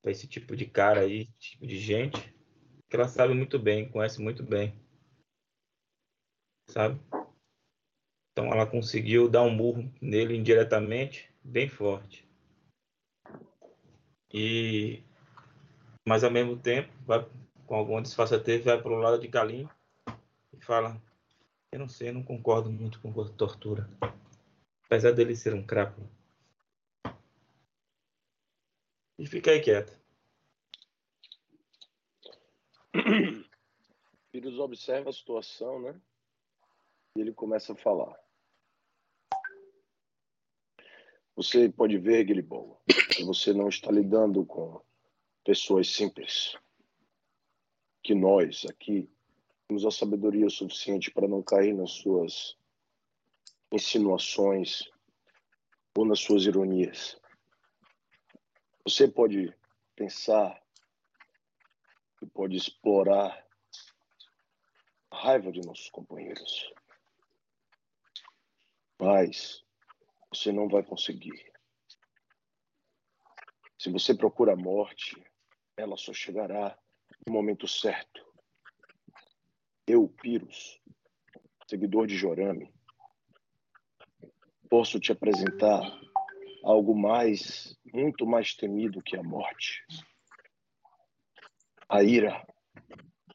[0.00, 2.34] para esse tipo de cara aí, esse tipo de gente,
[2.88, 4.80] que ela sabe muito bem, conhece muito bem.
[6.76, 7.00] Sabe?
[8.32, 12.28] Então ela conseguiu dar um murro nele indiretamente, bem forte.
[14.30, 15.02] E
[16.06, 17.26] mas ao mesmo tempo vai
[17.64, 19.66] com alguma disfarçatez, vai para o lado de Kalim
[20.52, 21.00] e fala:
[21.72, 23.88] Eu não sei, não concordo muito com a tortura.
[24.84, 26.06] Apesar dele ser um crápula.
[29.18, 29.98] E fica aí quieto.
[34.30, 35.98] Pyrrhus observa a situação, né?
[37.16, 38.14] E ele começa a falar.
[41.34, 42.76] Você pode ver, Guilherme,
[43.14, 44.80] que você não está lidando com
[45.42, 46.54] pessoas simples
[48.02, 49.10] que nós aqui
[49.66, 52.56] temos a sabedoria suficiente para não cair nas suas
[53.72, 54.84] insinuações
[55.96, 57.18] ou nas suas ironias.
[58.84, 59.52] Você pode
[59.96, 60.62] pensar
[62.22, 63.44] e pode explorar
[65.10, 66.72] a raiva de nossos companheiros,
[69.00, 69.64] mas
[70.32, 71.52] você não vai conseguir.
[73.78, 75.22] Se você procura a morte,
[75.76, 76.76] ela só chegará
[77.26, 78.24] no momento certo.
[79.86, 80.80] Eu, Pyrrhus,
[81.68, 82.72] seguidor de Jorame,
[84.68, 85.82] posso te apresentar
[86.64, 89.84] algo mais, muito mais temido que a morte.
[91.88, 92.44] A ira,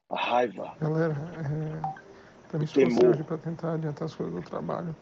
[0.10, 0.76] a raiva.
[0.80, 4.94] Galera, é, também hoje para tentar adiantar as coisas do trabalho.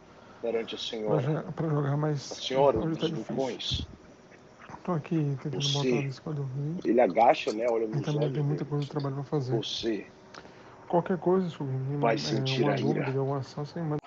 [0.42, 1.44] Perante a senhora.
[1.52, 2.32] Para jogar mais.
[2.32, 3.88] A senhora hoje dos tá vulcões.
[4.78, 6.80] Estou aqui tentando Você, botar isso para dormir.
[6.86, 7.66] Ele agacha, né?
[7.70, 9.56] Olha nos também olhos tem muita coisa de trabalho para fazer.
[9.58, 10.08] Você
[10.90, 13.38] Qualquer coisa, sobrinho, Vai é, sentir uma a dúvida ira.
[13.38, 14.02] ação, você manda.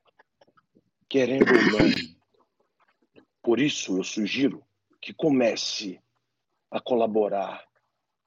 [1.09, 3.23] querendo ou não.
[3.41, 4.65] Por isso, eu sugiro
[5.01, 6.01] que comece
[6.71, 7.65] a colaborar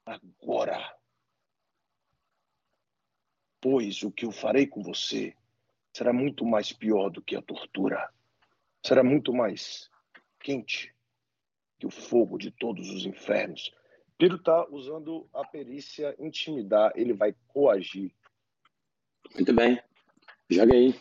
[0.05, 0.95] agora.
[3.59, 5.35] Pois o que eu farei com você
[5.95, 8.11] será muito mais pior do que a tortura.
[8.85, 9.89] Será muito mais
[10.41, 10.93] quente
[11.79, 13.73] que o fogo de todos os infernos.
[14.17, 18.13] Piro está usando a perícia intimidar, ele vai coagir.
[19.33, 19.81] Muito bem.
[20.49, 20.99] Joga aí.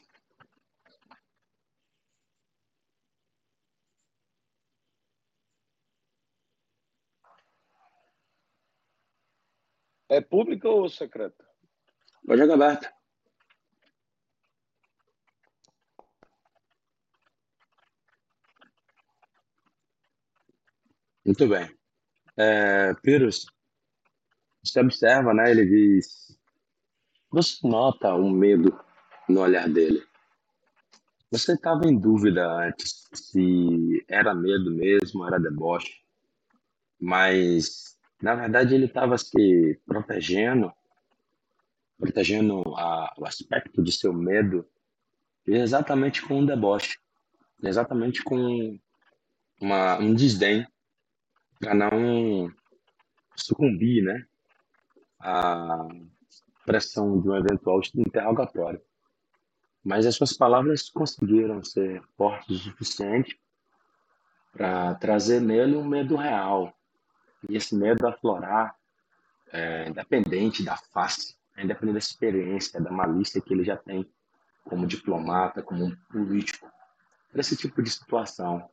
[10.08, 11.44] É pública ou secreta?
[12.24, 12.93] Pode jogar aberto.
[21.24, 21.74] Muito bem.
[22.36, 22.92] É,
[24.62, 25.50] você observa, né?
[25.50, 26.38] Ele diz:
[27.30, 28.78] Você nota um medo
[29.28, 30.02] no olhar dele.
[31.30, 35.94] Você estava em dúvida antes se era medo mesmo, era deboche,
[37.00, 40.72] mas na verdade ele estava se protegendo,
[41.98, 44.64] protegendo a, o aspecto de seu medo
[45.46, 46.98] exatamente com um deboche,
[47.62, 48.78] exatamente com
[49.60, 50.66] uma, um desdém
[51.58, 52.52] para não
[53.36, 54.26] sucumbir, né,
[55.20, 55.86] à
[56.64, 58.80] pressão de um eventual interrogatório.
[59.84, 63.38] Mas as suas palavras conseguiram ser fortes o suficiente
[64.52, 66.72] para trazer nele um medo real.
[67.48, 68.74] E esse medo aflorar,
[69.52, 74.08] é, independente da face, independente da experiência, da malícia que ele já tem
[74.64, 76.70] como diplomata, como um político,
[77.30, 78.66] para esse tipo de situação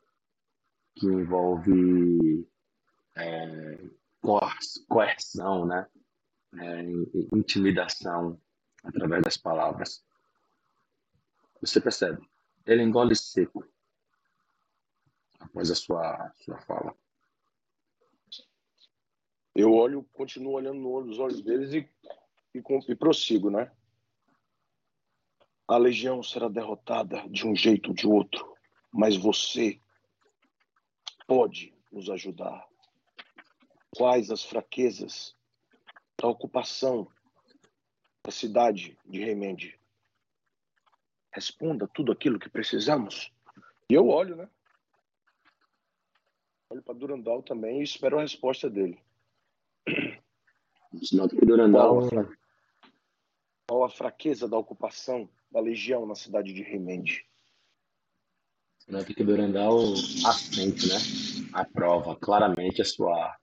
[0.95, 2.47] que envolve
[3.15, 3.77] é,
[4.87, 5.87] coerção, né?
[6.59, 6.81] É,
[7.33, 8.39] intimidação
[8.83, 10.03] através das palavras.
[11.61, 12.21] Você percebe?
[12.65, 13.65] Ele engole seco
[15.39, 16.95] após a sua, sua fala.
[19.53, 21.89] Eu olho, continuo olhando nos olhos deles e,
[22.55, 23.71] e, e prossigo, né?
[25.67, 28.55] A legião será derrotada de um jeito ou de outro,
[28.91, 29.79] mas você
[31.27, 32.67] pode nos ajudar.
[33.95, 35.35] Quais as fraquezas
[36.19, 37.07] da ocupação
[38.23, 39.81] da cidade de Remende?
[41.31, 43.31] responda tudo aquilo que precisamos.
[43.89, 44.49] E eu olho, né?
[46.69, 48.99] Olho para Durandal também e espero a resposta dele.
[51.03, 52.09] Sinal que Durandal.
[52.09, 52.37] Qual a,
[53.67, 57.25] qual a fraqueza da ocupação da legião na cidade de Remende?
[58.79, 59.79] Sinal que Durandal
[60.25, 60.95] assente, né?
[61.53, 63.37] Aprova claramente a sua,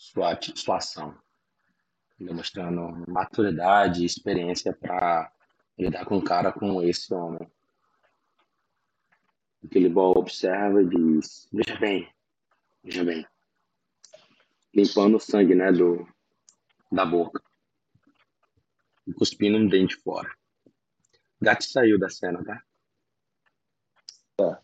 [0.00, 1.14] sua, sua ação,
[2.18, 5.30] demonstrando maturidade e experiência para
[5.78, 7.46] lidar com um cara como esse homem.
[9.62, 12.10] Aquele bol observa e diz: Veja bem,
[12.82, 13.26] veja bem.
[14.74, 16.08] Limpando o sangue, né, do,
[16.90, 17.42] da boca.
[19.06, 20.34] E cuspindo um dente fora.
[21.42, 22.62] Gato saiu da cena, tá?
[24.36, 24.62] Tá.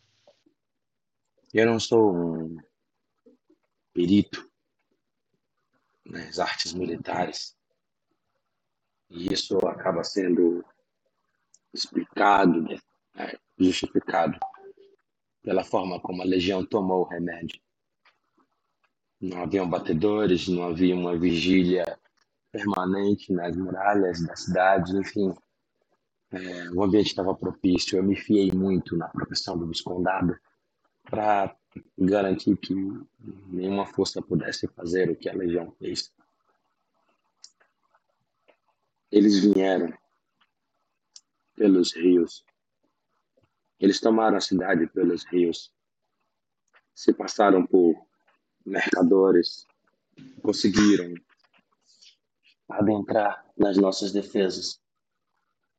[1.53, 2.57] Eu não sou um
[3.93, 4.46] perito
[6.17, 7.55] nas artes militares.
[9.11, 10.65] E isso acaba sendo
[11.73, 12.79] explicado, né?
[13.15, 14.39] É, justificado
[15.43, 17.61] pela forma como a legião tomou o remédio.
[19.21, 21.99] Não haviam batedores, não havia uma vigília
[22.53, 25.35] permanente nas muralhas da cidade, enfim.
[26.33, 27.97] É, o ambiente estava propício.
[27.97, 30.37] Eu me fiei muito na profissão do viscondado
[31.05, 31.57] para
[31.99, 32.75] garantir que
[33.47, 36.13] nenhuma força pudesse fazer o que a legião fez.
[39.11, 39.97] Eles vieram
[41.55, 42.45] pelos rios.
[43.79, 45.73] Eles tomaram a cidade pelos rios.
[46.95, 47.95] Se passaram por
[48.65, 49.67] mercadores,
[50.43, 51.15] conseguiram
[52.69, 54.81] adentrar nas nossas defesas.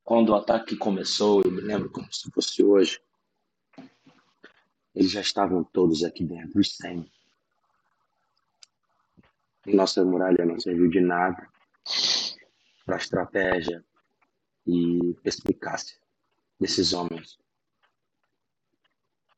[0.03, 3.01] Quando o ataque começou, eu me lembro como se fosse hoje,
[4.97, 7.09] eles já estavam todos aqui dentro, os 100.
[9.67, 11.47] Nossa muralha não serviu de nada
[12.85, 13.83] para a estratégia,
[14.67, 15.97] e perspicácia
[16.59, 17.39] desses homens.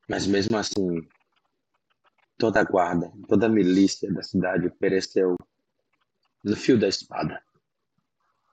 [0.07, 1.07] Mas mesmo assim,
[2.37, 5.35] toda a guarda, toda a milícia da cidade pereceu
[6.43, 7.43] no fio da espada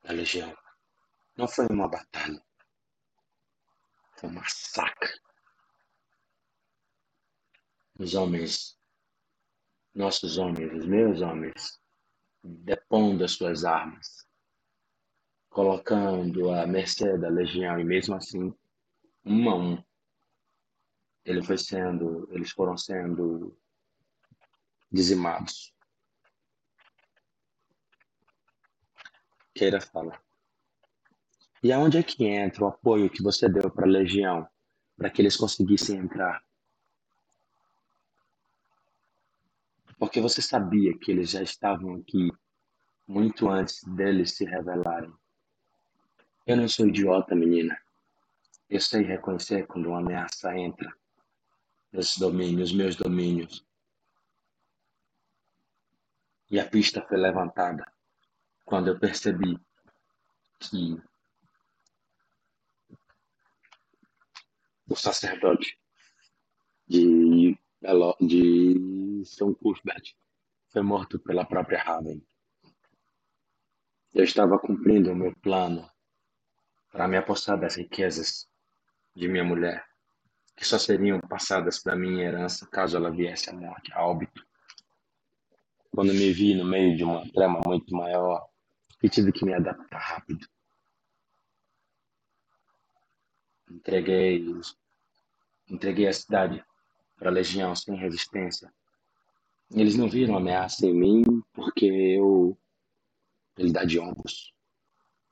[0.05, 0.55] da legião.
[1.37, 2.43] Não foi uma batalha,
[4.17, 5.26] foi um massacre.
[7.99, 8.79] Os homens,
[9.95, 11.81] nossos homens, os meus homens,
[12.45, 14.29] depondo as suas armas,
[15.49, 18.55] colocando a mercê da legião e mesmo assim
[19.25, 19.85] um a um
[21.25, 23.59] ele foi sendo eles foram sendo
[24.93, 25.75] dizimados.
[29.55, 30.23] Queira falar.
[31.63, 34.47] E aonde é que entra o apoio que você deu para a legião
[34.97, 36.46] para que eles conseguissem entrar
[39.99, 42.31] porque você sabia que eles já estavam aqui
[43.07, 45.13] muito antes deles se revelarem
[46.47, 47.79] Eu não sou idiota, menina.
[48.69, 50.93] Eu sei reconhecer quando uma ameaça entra
[51.93, 53.65] nesses domínios, meus domínios.
[56.51, 57.85] E a pista foi levantada
[58.65, 59.59] quando eu percebi
[60.59, 61.01] que
[64.89, 65.79] o sacerdote
[66.89, 67.59] de,
[68.21, 70.14] de São Cuthbert
[70.69, 72.23] foi morto pela própria Raven.
[74.14, 75.89] Eu estava cumprindo o meu plano
[76.91, 78.49] para me apossar das riquezas
[79.14, 79.85] de minha mulher,
[80.57, 84.47] que só seriam passadas para minha herança caso ela viesse à morte, a óbito.
[85.91, 88.47] Quando me vi no meio de uma trama muito maior,
[89.03, 90.47] e tive que me adaptar rápido.
[93.71, 94.45] Entreguei,
[95.69, 96.64] entreguei a cidade
[97.17, 98.73] para a legião sem resistência.
[99.71, 102.57] Eles não viram ameaça em mim porque eu,
[103.59, 104.55] ele dá de ombros,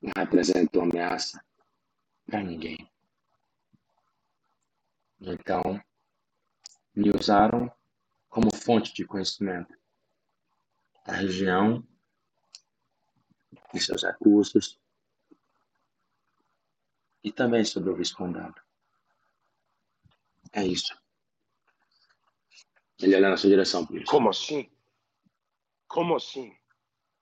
[0.02, 1.42] não represento ameaça
[2.26, 2.90] para ninguém.
[5.20, 5.80] Então,
[6.94, 7.72] me usaram
[8.28, 9.74] como fonte de conhecimento
[11.06, 11.86] da região
[13.72, 14.78] e seus recursos
[17.22, 18.60] e também sobre o Viscondado.
[20.52, 21.03] É isso.
[23.04, 24.10] Ele olha na sua direção, por isso.
[24.10, 24.66] Como assim?
[25.86, 26.56] Como assim?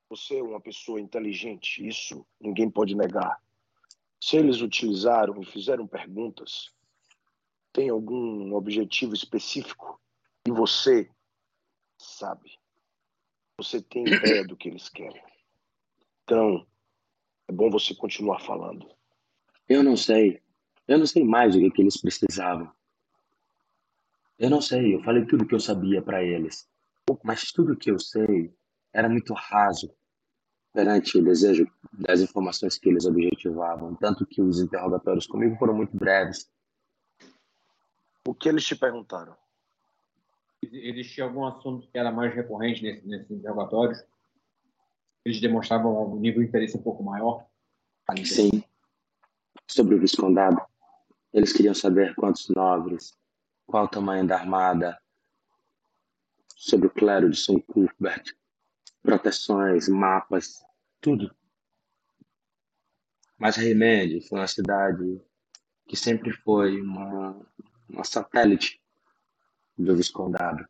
[0.08, 3.42] Você é uma pessoa inteligente, isso ninguém pode negar.
[4.20, 6.70] Se eles utilizaram e fizeram perguntas,
[7.72, 10.00] tem algum objetivo específico
[10.46, 11.10] e você
[11.98, 12.58] sabe.
[13.58, 15.22] Você tem ideia do que eles querem.
[16.22, 16.64] Então,
[17.48, 18.88] é bom você continuar falando.
[19.68, 20.40] Eu não sei.
[20.86, 22.72] Eu não sei mais o que, que eles precisavam.
[24.43, 26.68] Eu não sei, eu falei tudo que eu sabia para eles.
[27.22, 28.53] Mas tudo que eu sei
[28.93, 29.95] era muito raso
[30.72, 35.97] perante o desejo das informações que eles objetivavam, tanto que os interrogatórios comigo foram muito
[35.97, 36.51] breves.
[38.26, 39.36] O que eles te perguntaram?
[40.61, 44.05] Existia algum assunto que era mais recorrente nesses nesse interrogatórios?
[45.24, 47.47] Eles demonstravam um nível de interesse um pouco maior?
[48.24, 48.64] Sim.
[49.68, 50.61] Sobre o Viscondado.
[51.32, 53.16] Eles queriam saber quantos nobres,
[53.66, 55.00] qual o tamanho da armada,
[56.56, 58.36] sobre o clero de São Cuthbert,
[59.02, 60.62] proteções, mapas,
[61.00, 61.34] tudo.
[63.36, 65.20] Mas Remende foi uma cidade
[65.88, 67.44] que sempre foi uma,
[67.88, 68.80] uma satélite
[69.76, 70.64] do Viscondado,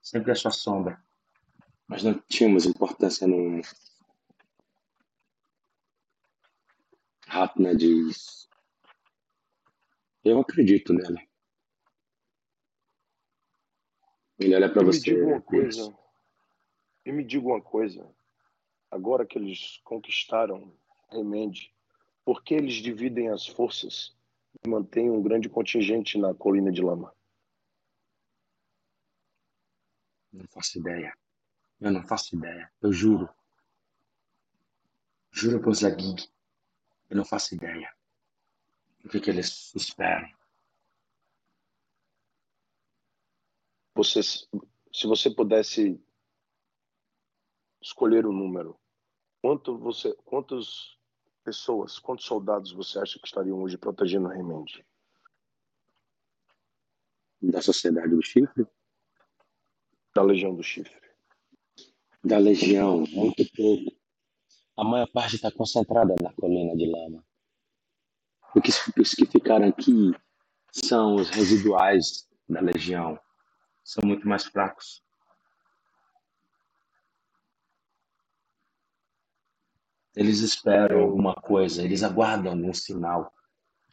[0.00, 1.02] sempre a sua sombra,
[1.88, 3.62] mas não tínhamos importância nenhuma.
[7.26, 8.48] Ratna diz:
[10.24, 11.27] Eu acredito nela.
[14.38, 15.10] Ele olha para você.
[15.10, 15.98] Me diga uma coisa.
[17.04, 18.08] E me diga uma coisa.
[18.90, 20.72] Agora que eles conquistaram
[21.10, 21.74] Remende,
[22.24, 24.14] por que eles dividem as forças
[24.62, 27.14] e mantêm um grande contingente na colina de lama?
[30.30, 31.16] Não faço ideia.
[31.80, 32.70] Eu não faço ideia.
[32.82, 33.28] Eu juro.
[35.30, 36.28] Juro por Zagig.
[37.08, 37.90] Eu não faço ideia.
[39.04, 40.28] O que, que eles esperam?
[43.98, 46.00] Você, se você pudesse
[47.82, 48.78] escolher um número,
[49.42, 50.96] quanto você, quantas
[51.42, 54.86] pessoas, quantos soldados você acha que estariam hoje protegendo Remende?
[57.42, 58.68] Da Sociedade do Chifre?
[60.14, 61.10] Da Legião do Chifre.
[62.22, 63.98] Da Legião, muito pouco.
[64.76, 67.26] A maior parte está concentrada na colina de lama.
[68.96, 70.12] Os que ficaram aqui
[70.70, 73.18] são os residuais da Legião
[73.88, 75.02] são muito mais fracos.
[80.14, 83.32] Eles esperam alguma coisa, eles aguardam algum sinal.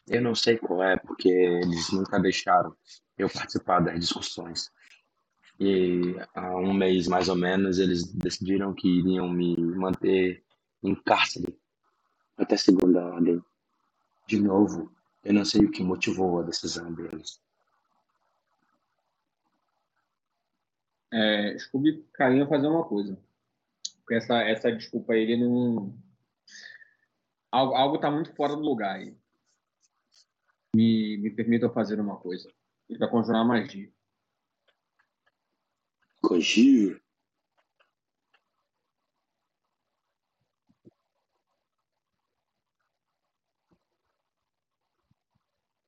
[0.05, 2.75] Eu não sei qual é, porque eles nunca deixaram
[3.17, 4.69] eu participar das discussões.
[5.57, 10.43] E há um mês mais ou menos eles decidiram que iriam me manter
[10.83, 11.57] em cárcere
[12.37, 13.41] até segunda ordem.
[14.27, 14.91] De novo,
[15.23, 17.44] eu não sei o que motivou a decisão deles.
[21.15, 23.17] É, Scooby Carinha fazer uma coisa.
[23.99, 25.97] Porque essa, essa desculpa aí, ele não.
[27.49, 29.17] Algo, algo tá muito fora do lugar aí.
[30.75, 32.53] Me, me permitam fazer uma coisa.
[32.89, 33.89] E para conjurar magia.
[36.21, 37.01] Conjure.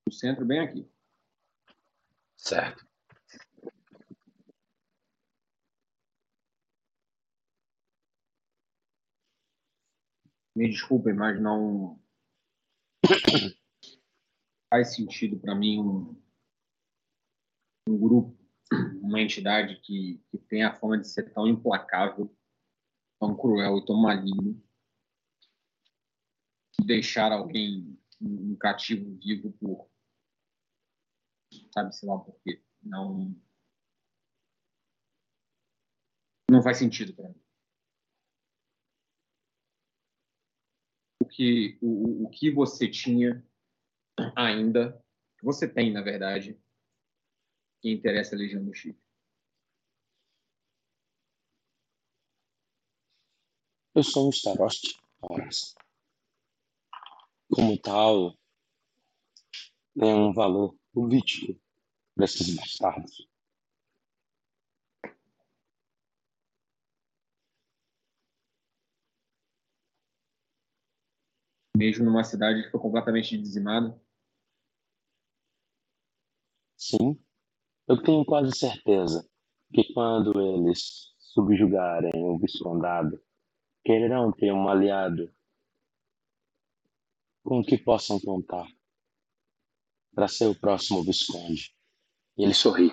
[0.06, 0.90] No centro, bem aqui.
[2.38, 2.87] Certo.
[10.58, 12.02] Me desculpem, mas não
[14.74, 16.20] faz sentido para mim um,
[17.88, 18.36] um grupo,
[19.00, 22.36] uma entidade que, que tem a fama de ser tão implacável,
[23.20, 24.60] tão cruel e tão maligno,
[26.84, 29.88] deixar alguém um cativo vivo por
[31.72, 33.40] sabe sei lá por quê não
[36.50, 37.47] não faz sentido para mim
[41.28, 43.44] que o, o que você tinha
[44.36, 45.00] ainda
[45.44, 46.60] você tem na verdade
[47.82, 49.02] que interessa a Legião do Chifre
[53.94, 55.76] eu sou um staroste horas
[57.50, 58.38] como tal,
[59.98, 61.60] tem um valor político
[62.16, 63.27] para esses bastardos.
[71.78, 73.96] Mesmo numa cidade que foi completamente dizimada?
[76.76, 77.24] Sim,
[77.88, 79.30] eu tenho quase certeza
[79.72, 83.22] que quando eles subjugarem o Viscondado,
[83.84, 85.32] quererão ter um aliado
[87.44, 88.68] com que possam contar
[90.16, 91.76] para ser o próximo Visconde.
[92.36, 92.92] E ele sorri,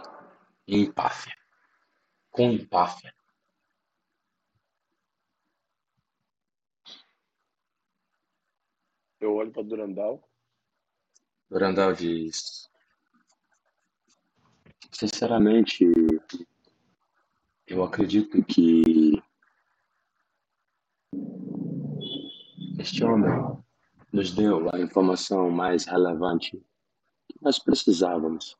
[0.68, 1.34] em empáfia,
[2.30, 3.14] com empáfia.
[9.24, 10.22] Eu olho para Durandal.
[11.48, 12.70] Durandal diz:
[14.92, 15.82] Sinceramente,
[17.66, 19.22] eu acredito que
[22.78, 23.32] este homem
[24.12, 26.62] nos deu a informação mais relevante
[27.26, 28.58] que nós precisávamos.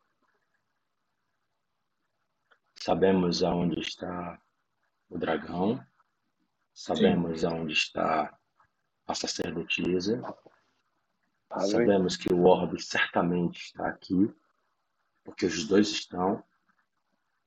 [2.76, 4.40] Sabemos aonde está
[5.10, 5.78] o dragão,
[6.72, 7.48] sabemos Sim.
[7.48, 8.34] aonde está
[9.06, 10.22] a sacerdotisa,
[11.50, 11.70] Amém.
[11.70, 14.32] sabemos que o orbe certamente está aqui,
[15.24, 16.42] porque os dois estão,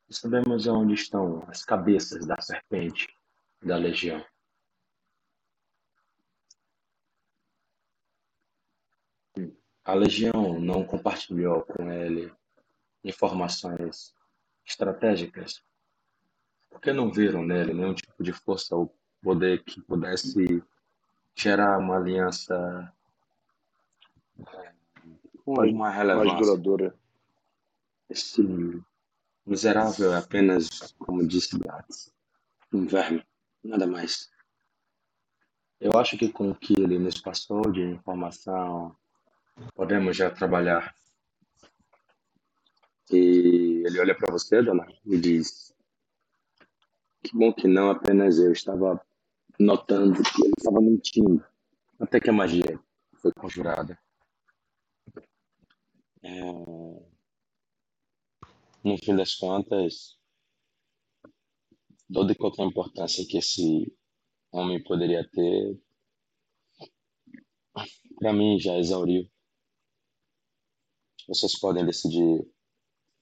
[0.10, 3.14] e sabemos aonde estão as cabeças da serpente
[3.62, 4.24] da legião.
[9.84, 12.30] A Legião não compartilhou com ele
[13.06, 14.14] informações
[14.66, 15.64] estratégicas,
[16.70, 20.62] porque não viram nele nenhum tipo de força ou poder que pudesse
[21.34, 22.94] gerar uma aliança
[25.44, 26.34] com mais, uma relevância.
[26.34, 26.96] Mais duradoura.
[28.10, 28.42] Esse
[29.46, 32.14] miserável é apenas, como disse Gats,
[32.74, 33.24] um verme,
[33.64, 34.30] nada mais.
[35.80, 38.96] Eu acho que com o que ele nos passou de informação
[39.74, 40.96] Podemos já trabalhar.
[43.12, 45.74] E ele olha para você, dona, e diz:
[47.24, 49.02] Que bom que não apenas eu estava
[49.60, 51.44] notando que ele estava mentindo.
[52.00, 52.80] Até que a magia
[53.16, 53.98] foi conjurada.
[56.28, 56.42] É...
[58.84, 60.18] No fim das contas,
[62.12, 63.94] toda e qualquer importância que esse
[64.52, 65.82] homem poderia ter,
[68.20, 69.30] para mim já exauriu.
[71.28, 72.46] Vocês podem decidir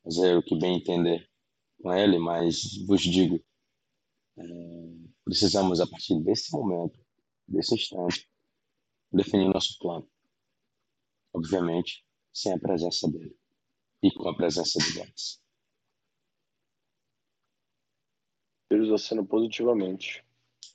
[0.03, 1.29] fazer o que bem entender
[1.81, 3.43] com ele, mas vos digo,
[4.37, 4.43] é,
[5.23, 6.99] precisamos a partir desse momento,
[7.47, 8.29] desse instante,
[9.11, 10.07] definir nosso plano.
[11.33, 12.04] Obviamente,
[12.35, 13.35] sem a presença dele
[14.03, 15.41] e com a presença de Gats.
[18.69, 20.23] Eles acenam positivamente.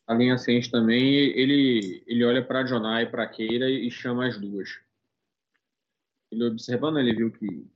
[0.07, 4.41] A linha Ciente também, ele, ele olha para Jonai e para Keira e chama as
[4.41, 4.81] duas
[6.31, 7.69] ele observando, ele viu que,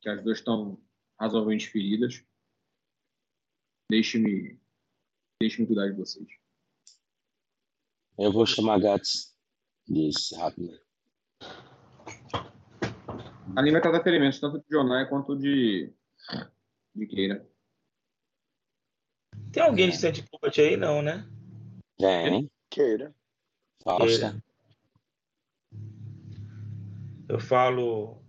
[0.00, 0.82] que as duas estão
[1.20, 2.24] razoavelmente feridas.
[3.90, 4.58] Deixe-me
[5.40, 6.26] deixe-me cuidar de vocês.
[8.18, 9.36] Eu vou chamar Gats,
[9.86, 10.80] disse rápido.
[13.56, 15.92] Ali vai tratar ferimentos, tanto de Jonai quanto de,
[16.94, 17.48] de Keira.
[19.52, 20.76] Tem alguém de Sente Pulpit aí?
[20.76, 21.28] Não, né?
[21.96, 22.50] Tem.
[22.68, 23.14] Queira.
[23.82, 24.42] Fausta.
[27.28, 28.22] Eu falo.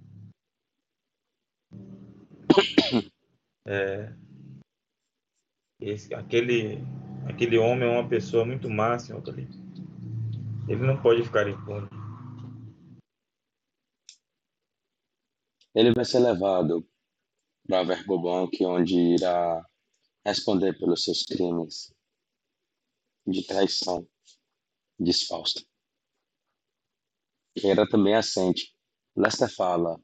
[3.68, 4.14] É,
[5.80, 6.78] esse, aquele,
[7.28, 9.58] aquele homem é uma pessoa muito má, senhor Tolito.
[10.68, 11.88] Ele não pode ficar impune.
[15.76, 16.88] Ele vai ser levado
[17.68, 19.64] para Verbobank, onde irá
[20.26, 21.94] responder pelos seus crimes
[23.28, 24.08] de traição,
[25.28, 25.62] Fausto.
[27.64, 28.76] Era também assente
[29.16, 29.98] Lester fala: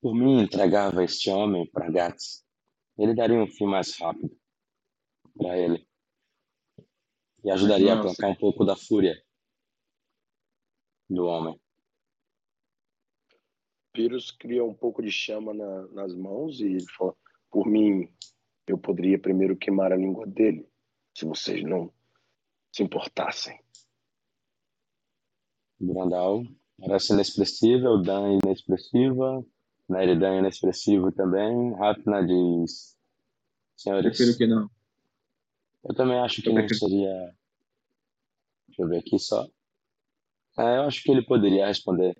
[0.00, 2.44] Por mim entregava este homem para Gats.
[2.98, 4.38] Ele daria um fim mais rápido
[5.34, 5.88] para ele
[7.42, 9.14] e ajudaria a aplacar um pouco da fúria
[11.08, 11.61] do homem.
[13.92, 17.14] Pyrrhus cria um pouco de chama na, nas mãos e ele fala:
[17.50, 18.08] Por mim,
[18.66, 20.66] eu poderia primeiro queimar a língua dele,
[21.16, 21.92] se vocês não
[22.72, 23.58] se importassem.
[25.78, 26.44] Brandal
[26.78, 29.44] parece inexpressível, Dan inexpressiva,
[29.88, 31.74] Neridan inexpressivo também.
[31.74, 32.96] Rapna diz:
[33.76, 34.16] Senhores.
[34.16, 34.70] Prefiro que não.
[35.84, 37.34] Eu também acho que não seria.
[38.68, 39.46] Deixa eu ver aqui só.
[40.58, 42.16] É, eu acho que ele poderia responder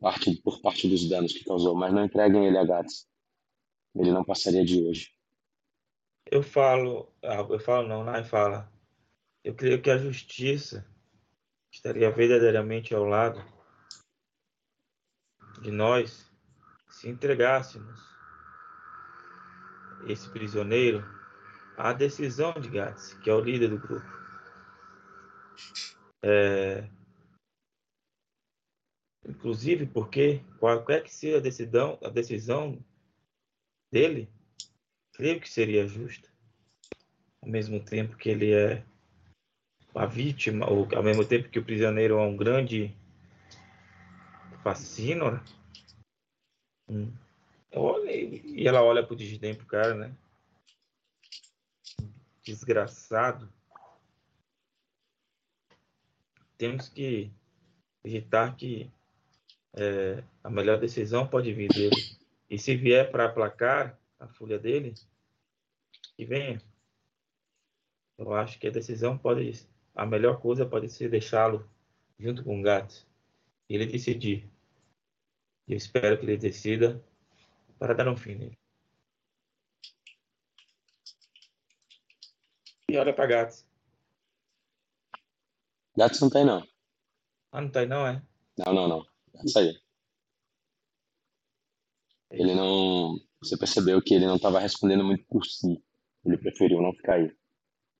[0.00, 3.06] parte, por parte dos danos que causou, mas não entreguem ele a Gats.
[3.94, 5.12] Ele não passaria de hoje.
[6.26, 8.72] Eu falo, ah, eu falo não, Nai fala.
[9.44, 10.86] Eu creio que a justiça
[11.70, 13.44] estaria verdadeiramente ao lado
[15.60, 16.30] de nós
[16.88, 18.00] se entregássemos
[20.06, 21.04] esse prisioneiro
[21.76, 24.06] à decisão de Gats, que é o líder do grupo.
[26.22, 26.88] É,
[29.26, 32.82] inclusive porque qualquer que seja a decisão, a decisão
[33.90, 34.28] dele,
[35.12, 36.28] creio que seria justa.
[37.42, 38.84] Ao mesmo tempo que ele é
[39.94, 42.94] a vítima, ou ao mesmo tempo que o prisioneiro é um grande
[44.62, 45.42] fascínio,
[46.88, 47.12] hum.
[47.72, 50.14] olha, e ela olha pro desdém pro cara, né?
[52.42, 53.52] Desgraçado.
[56.56, 57.32] Temos que
[58.00, 58.90] acreditar que
[59.74, 61.96] é, a melhor decisão pode vir dele.
[62.48, 64.94] E se vier para aplacar a folha dele,
[66.16, 66.60] que venha.
[68.18, 71.68] Eu acho que a decisão pode, a melhor coisa pode ser deixá-lo
[72.18, 73.06] junto com o gato.
[73.68, 74.50] Ele decidir.
[75.66, 77.02] Eu espero que ele decida
[77.78, 78.58] para dar um fim nele.
[82.88, 83.64] E olha para Gats.
[85.96, 86.66] Gats não tem, não.
[87.52, 88.20] Ah, não tem, não, é?
[88.58, 89.09] Não, não, não.
[89.44, 89.78] Isso aí.
[92.30, 93.18] Ele não.
[93.42, 95.82] Você percebeu que ele não estava respondendo muito por si.
[96.24, 97.34] Ele preferiu não ficar aí.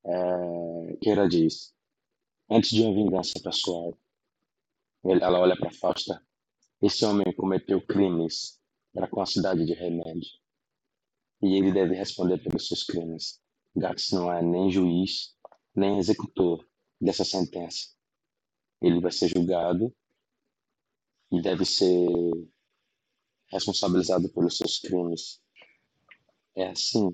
[0.05, 0.97] É...
[1.03, 1.74] Keira diz:
[2.51, 3.97] Antes de uma vingança pessoal,
[5.05, 6.22] ela olha para Fausta.
[6.83, 8.59] Esse homem cometeu crimes
[8.93, 10.31] para com a cidade de Remédio.
[11.43, 13.41] E ele deve responder pelos seus crimes.
[13.74, 15.35] Gax não é nem juiz,
[15.74, 16.66] nem executor
[17.01, 17.95] dessa sentença.
[18.83, 19.95] Ele vai ser julgado
[21.33, 22.09] e deve ser
[23.51, 25.41] responsabilizado pelos seus crimes.
[26.57, 27.11] É assim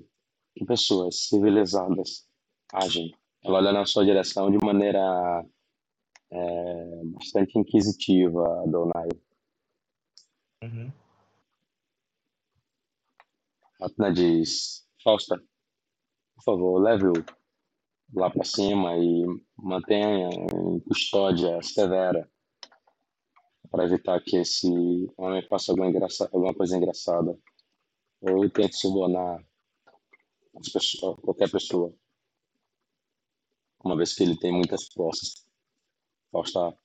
[0.55, 2.27] que pessoas civilizadas
[2.73, 3.15] agem.
[3.43, 5.45] Ela olha na sua direção de maneira
[6.31, 9.09] é, bastante inquisitiva, Donai.
[10.63, 10.91] Uhum.
[13.79, 15.37] Atna diz: Fausta,
[16.35, 17.13] por favor, leve-o
[18.15, 22.27] lá para cima e mantenha em custódia severa
[23.69, 24.67] para evitar que esse
[25.17, 27.37] homem faça alguma, engraça, alguma coisa engraçada
[28.21, 29.45] ou tente subornar
[31.21, 31.93] qualquer pessoa,
[33.83, 35.45] uma vez que ele tem muitas forças.
[36.31, 36.77] Fausta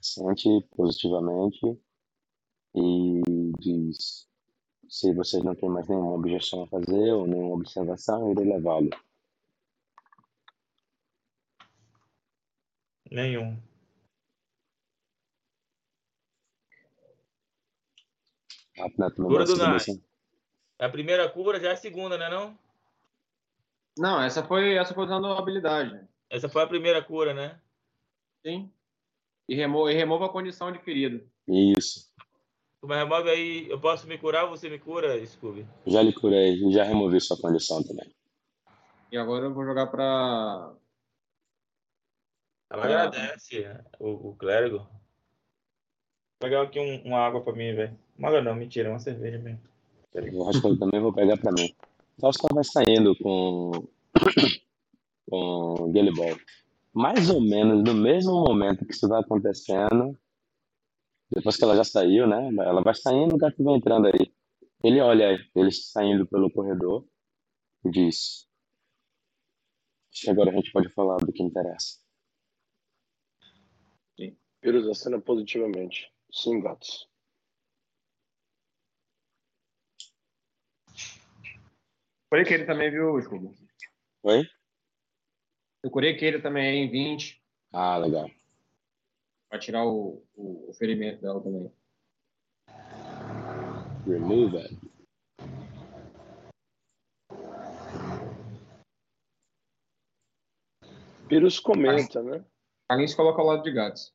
[0.00, 1.78] sente positivamente
[2.74, 3.22] e
[3.60, 4.26] diz:
[4.88, 8.90] se vocês não têm mais nenhuma objeção a fazer ou nenhuma observação, irei levá-lo.
[13.10, 13.73] Nenhum.
[18.76, 19.56] Cura do
[20.78, 22.58] a primeira cura, já é a segunda, né não?
[23.96, 26.00] Não, essa foi, essa foi usando habilidade.
[26.28, 27.60] Essa foi a primeira cura, né?
[28.44, 28.70] Sim.
[29.48, 31.24] E, remo, e remova a condição adquirida.
[31.46, 32.12] Isso.
[32.80, 35.66] Tu me remove aí, eu posso me curar, você me cura, Scooby?
[35.86, 38.12] Já lhe curei, já removi sua condição também.
[39.12, 40.74] E agora eu vou jogar pra.
[42.68, 43.64] Ela agradece
[44.00, 44.78] o, o clérigo.
[44.78, 44.88] Vou
[46.40, 48.03] pegar aqui um, uma água pra mim, velho.
[48.18, 49.60] Uma não, mentira, uma cerveja mesmo.
[50.14, 51.74] Eu acho que eu também vou pegar pra mim.
[52.20, 53.72] Fausto vai saindo com.
[55.28, 56.38] com Gilly Ball.
[56.92, 60.16] Mais ou menos no mesmo momento que isso vai acontecendo,
[61.28, 62.48] depois que ela já saiu, né?
[62.64, 64.32] Ela vai saindo, o gato vai entrando aí.
[64.82, 67.04] Ele olha ele saindo pelo corredor
[67.84, 68.46] e diz:
[70.12, 71.98] Acho que agora a gente pode falar do que interessa.
[74.16, 74.36] Sim.
[74.60, 76.12] Pyrrhus acena positivamente.
[76.30, 77.08] Sim, gatos.
[82.34, 83.54] Curei que ele também, viu, Scooby?
[84.24, 84.42] Oi?
[85.84, 87.40] Eu curei que ele também em 20.
[87.72, 88.28] Ah, legal.
[89.48, 91.72] Pra tirar o, o, o ferimento dela também.
[94.04, 94.76] Remove it.
[101.28, 102.44] Pyrrhus comenta, né?
[102.88, 104.12] Alguém se coloca ao lado de gatos.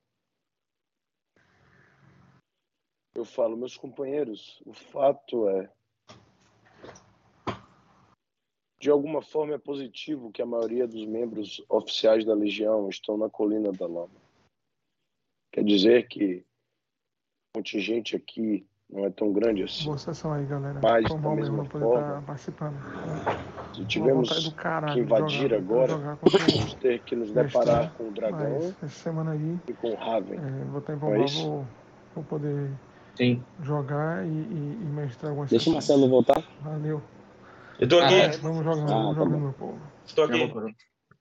[3.16, 5.79] Eu falo, meus companheiros, o fato é.
[8.80, 13.30] De alguma forma é positivo que a maioria dos membros oficiais da Legião estão na
[13.30, 14.10] Colina da Lama.
[15.52, 16.46] Quer dizer que
[17.54, 19.84] o contingente aqui não é tão grande assim.
[19.84, 20.80] Boa sessão aí, galera.
[20.82, 23.76] Mas, da bom mesma mesmo poder forma, estar participando.
[23.76, 28.08] Se tivermos caralho que jogar- invadir agora, jogar o- vamos ter que nos deparar com
[28.08, 30.40] o dragão essa semana aí, e com o Raven.
[30.40, 31.46] é, vou estar em é Pombal, isso?
[31.48, 31.66] vou,
[32.16, 32.72] vou poder
[33.16, 33.44] Sim.
[33.62, 36.00] jogar e, e, e mestrar algumas Deixa o sessões.
[36.00, 36.42] Marcelo voltar.
[36.62, 37.02] Valeu.
[37.80, 38.38] Eu tô aqui, Ah, é?
[38.38, 39.82] Vamos jogando, Ah, tá meu povo.
[40.06, 40.48] estou aqui.
[40.48, 40.72] vou-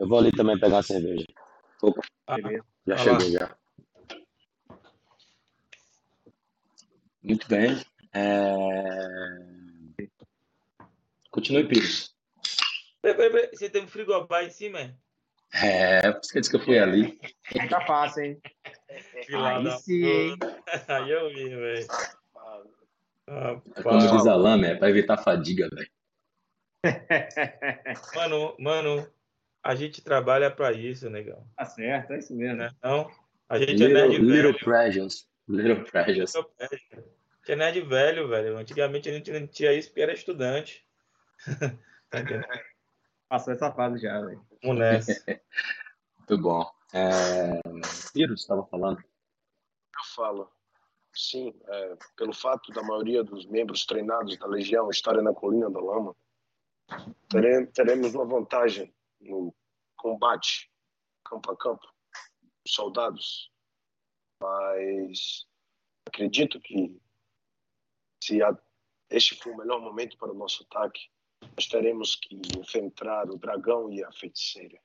[0.01, 1.25] Eu vou ali também pegar uma cerveja.
[1.83, 2.37] Opa, Ah,
[2.87, 3.57] já chegou já.
[7.23, 7.81] Muito bem.
[8.13, 9.07] É...
[11.31, 12.15] Continue, Pires.
[13.03, 13.51] peraí, peraí, peraí.
[13.57, 14.95] Você tem um frigobar em cima, é?
[15.53, 17.19] É, por isso que eu disse que eu fui ali.
[17.47, 18.41] Fica fácil, hein?
[19.27, 20.37] Filha Aí sim, hein?
[20.89, 21.87] Aí eu vi, velho.
[23.29, 24.11] É como Rapaz.
[24.11, 25.91] diz a Lama, é pra evitar fadiga, velho.
[28.15, 29.09] Mano, mano,
[29.63, 31.47] a gente trabalha pra isso, negão.
[31.57, 32.57] Tá certo, é isso mesmo.
[32.57, 32.71] Né?
[32.83, 33.11] Não,
[33.49, 34.59] a gente é Little, nerd little velho.
[34.65, 35.29] pressures.
[35.49, 36.37] Little pressures.
[36.37, 38.59] A gente é nerd velho, velho.
[38.59, 40.87] Antigamente a gente não tinha isso porque era estudante.
[42.11, 42.19] tá?
[43.29, 44.45] Passou essa fase já, velho.
[44.63, 45.13] Nessa.
[46.19, 46.71] Muito bom.
[46.93, 47.61] É...
[48.13, 48.99] Pires, estava falando.
[48.99, 50.51] Eu falo,
[51.13, 55.81] sim, é, pelo fato da maioria dos membros treinados da Legião estarem na Colina da
[55.81, 56.15] Lama,
[57.75, 59.55] teremos uma vantagem no
[59.97, 60.71] combate
[61.25, 61.87] campo a campo,
[62.67, 63.53] os soldados.
[64.41, 65.47] Mas
[66.07, 67.01] acredito que
[68.23, 68.57] se a-
[69.11, 71.11] este for o melhor momento para o nosso ataque,
[71.57, 74.81] nós teremos que enfrentar o dragão e a feiticeira.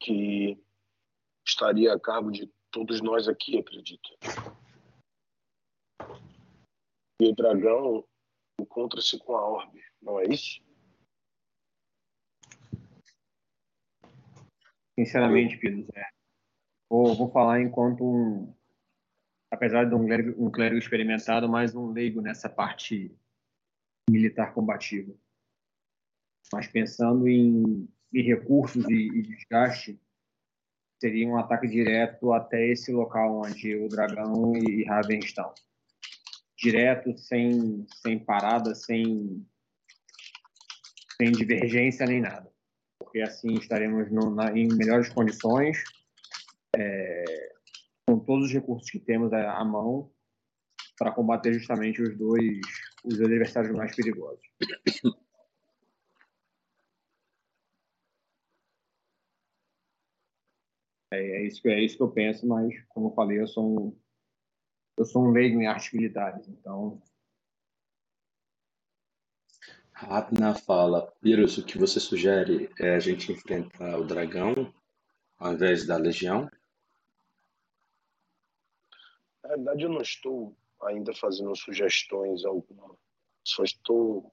[0.00, 0.58] Que
[1.46, 4.10] estaria a cargo de todos nós aqui, acredito.
[7.20, 8.06] E o dragão
[8.60, 10.60] encontra-se com a orbe, não é isso?
[14.98, 16.04] Sinceramente, Pedro, é.
[16.90, 18.52] Vou, vou falar enquanto um.
[19.50, 23.16] Apesar de um clérigo, um clérigo experimentado, mas um leigo nessa parte
[24.10, 25.14] militar combativa.
[26.52, 30.00] Mas pensando em, em recursos e, e desgaste,
[31.00, 35.54] seria um ataque direto até esse local onde o dragão e Raven estão.
[36.58, 39.46] Direto, sem, sem parada, sem,
[41.16, 42.48] sem divergência nem nada
[43.08, 45.82] porque assim estaremos no, na, em melhores condições,
[46.76, 47.24] é,
[48.06, 50.12] com todos os recursos que temos à, à mão,
[50.98, 52.60] para combater justamente os dois,
[53.04, 54.42] os adversários mais perigosos.
[61.10, 63.98] É, é isso é isso que eu penso, mas, como eu falei, eu sou um,
[64.98, 67.00] eu sou um leigo em artes militares, então
[69.92, 74.72] Rapna fala, Pyrrhus, o que você sugere é a gente enfrentar o dragão
[75.38, 76.48] ao invés da legião?
[79.42, 82.96] Na verdade, eu não estou ainda fazendo sugestões alguma.
[83.44, 84.32] Só estou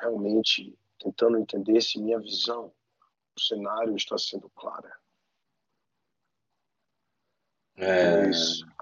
[0.00, 2.72] realmente tentando entender se minha visão
[3.34, 4.96] do cenário está sendo clara.
[7.76, 8.75] É, Pois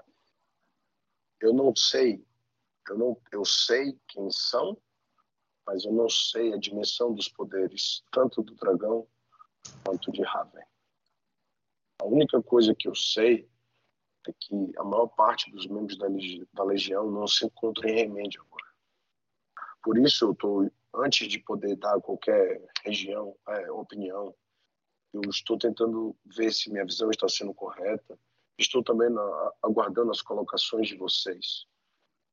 [1.45, 2.25] eu não sei,
[2.89, 4.77] eu não, eu sei quem são,
[5.65, 9.07] mas eu não sei a dimensão dos poderes, tanto do dragão
[9.83, 10.63] quanto de Raven.
[12.01, 13.47] A única coisa que eu sei
[14.27, 17.95] é que a maior parte dos membros da, legi da legião não se encontra em
[17.95, 18.65] Remende agora.
[19.83, 24.35] Por isso eu estou, antes de poder dar qualquer região, é, opinião,
[25.13, 28.19] eu estou tentando ver se minha visão está sendo correta.
[28.57, 31.65] Estou também na, aguardando as colocações de vocês,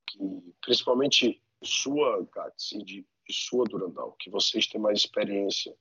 [0.07, 0.19] que
[0.61, 5.77] principalmente sua, Gats, e de, de sua, Durandal, que vocês têm mais experiência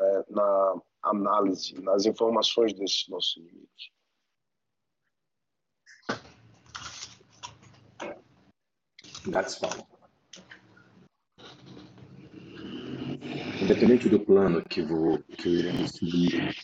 [0.00, 3.92] é, na análise, nas informações desses nossos inimigos.
[9.26, 9.91] Gats fala.
[13.62, 16.54] Independente do plano que, vou, que iremos seguir,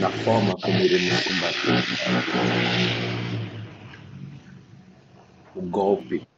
[0.00, 1.84] na forma como iremos combater,
[5.54, 6.28] o golpe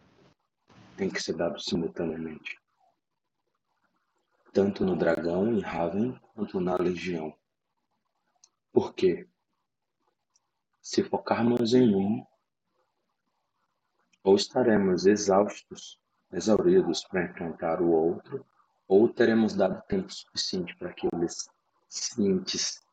[0.96, 2.60] tem que ser dado simultaneamente.
[4.52, 7.34] Tanto no dragão em Raven, quanto na legião.
[8.72, 9.26] Por quê?
[10.80, 12.24] Se focarmos em um,
[14.22, 15.98] ou estaremos exaustos,
[16.32, 18.46] exauridos para enfrentar o outro,
[18.92, 21.48] ou teremos dado tempo suficiente para que eles,
[21.88, 22.84] cientes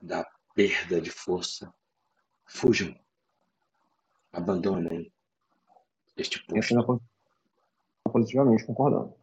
[0.00, 1.70] da perda de força,
[2.46, 2.98] fujam
[4.32, 5.12] abandonem
[6.16, 6.66] este posto.
[6.70, 7.00] estou
[8.10, 9.14] positivamente concordando.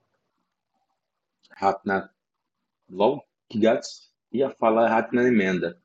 [1.53, 2.13] Ratna
[2.87, 5.81] logo que Gats ia falar Ratna emenda.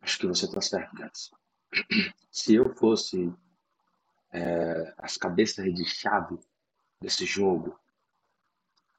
[0.00, 1.32] Acho que você está certo, Gats.
[2.30, 3.34] Se eu fosse
[4.30, 6.38] é, as cabeças de chave
[7.00, 7.76] desse jogo,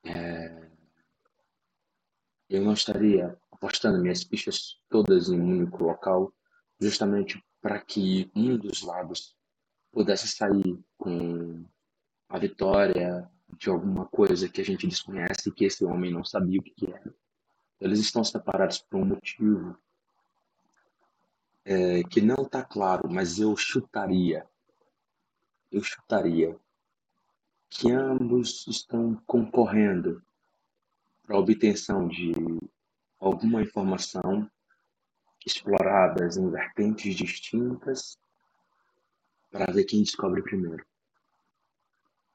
[0.04, 0.70] é,
[2.50, 6.34] eu não estaria apostando minhas fichas todas em um único local,
[6.80, 9.36] justamente para que um dos lados
[9.92, 11.66] pudesse sair com
[12.30, 16.60] a vitória de alguma coisa que a gente desconhece e que esse homem não sabia
[16.60, 17.14] o que era.
[17.80, 19.78] Eles estão separados por um motivo
[21.66, 24.48] é, que não está claro, mas eu chutaria,
[25.72, 26.58] eu chutaria
[27.70, 30.24] que ambos estão concorrendo
[31.24, 32.32] para a obtenção de
[33.20, 34.50] alguma informação
[35.46, 38.18] exploradas em vertentes distintas
[39.52, 40.86] para ver quem descobre primeiro.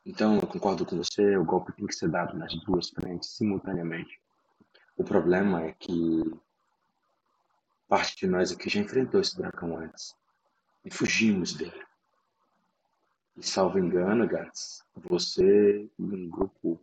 [0.04, 4.20] Então, eu concordo com você, o golpe tem que ser dado nas duas frentes simultaneamente.
[4.96, 6.22] O problema é que
[7.88, 10.16] parte de nós aqui já enfrentou esse dragão antes
[10.84, 11.91] e fugimos dele.
[13.36, 16.78] E salvo engano, Gats, você um grupo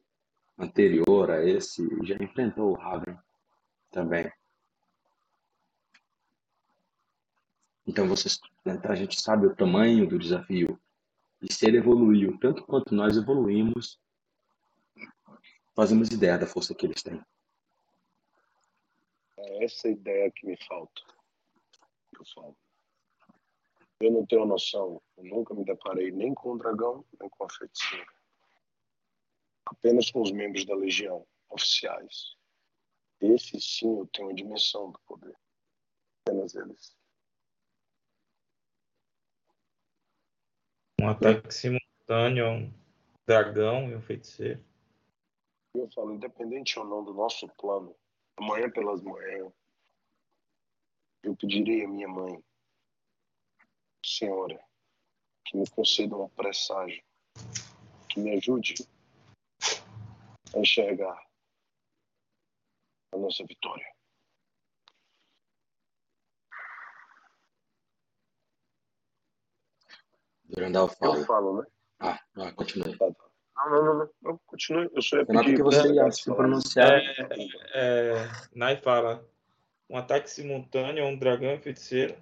[0.58, 3.18] anterior a esse já enfrentou o Raven
[3.92, 4.32] também.
[7.88, 8.40] Então vocês,
[8.84, 10.80] a gente sabe o tamanho do desafio
[11.42, 14.00] e se ele evoluiu tanto quanto nós evoluímos,
[15.76, 17.24] fazemos ideia da força que eles têm.
[19.38, 21.02] É essa ideia que me falta.
[22.36, 22.56] Falo.
[24.00, 25.02] Eu não tenho noção.
[25.18, 28.08] Eu nunca me deparei nem com o dragão, nem com a feiticeira.
[29.66, 32.36] Apenas com os membros da legião, oficiais.
[33.20, 35.36] Esse sim eu tenho a dimensão do poder.
[36.26, 36.98] Apenas eles.
[41.02, 42.74] Um ataque simultâneo a um
[43.28, 44.64] dragão e um feiticeiro.
[45.74, 47.96] Eu falo, independente ou não do nosso plano,
[48.38, 49.54] amanhã pelas manhãs,
[51.22, 52.44] eu pedirei à minha mãe,
[54.06, 54.60] Senhora,
[55.46, 57.04] que me conceda um presságio,
[58.10, 58.76] que me ajude
[60.56, 61.20] a enxergar
[63.14, 63.86] a nossa vitória.
[70.46, 71.26] Durandal Eu fala.
[71.26, 71.68] falo, né?
[72.00, 72.98] Ah, ah, continue.
[72.98, 73.30] Tá, tá.
[73.70, 74.38] Não, não, não, não.
[74.46, 74.90] continue.
[74.94, 77.02] Eu só ia Renato, pedir que você ia se pronunciar.
[77.74, 78.26] É,
[78.56, 79.28] Nai fala:
[79.90, 82.18] um ataque simultâneo a um dragão e feiticeiro.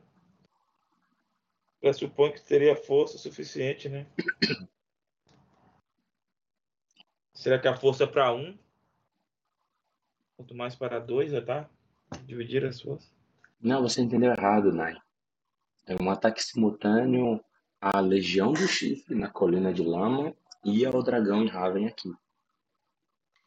[1.88, 4.05] Pressupõe que teria força suficiente, né?
[7.33, 8.57] Será que a força é para um?
[10.35, 11.69] Quanto mais para dois, já tá?
[12.25, 13.09] Dividir as forças.
[13.61, 14.97] Não, você entendeu errado, Nai.
[15.85, 17.41] É um ataque simultâneo
[17.79, 20.35] à Legião do Chifre na Colina de Lama
[20.65, 22.11] e ao Dragão em Raven aqui.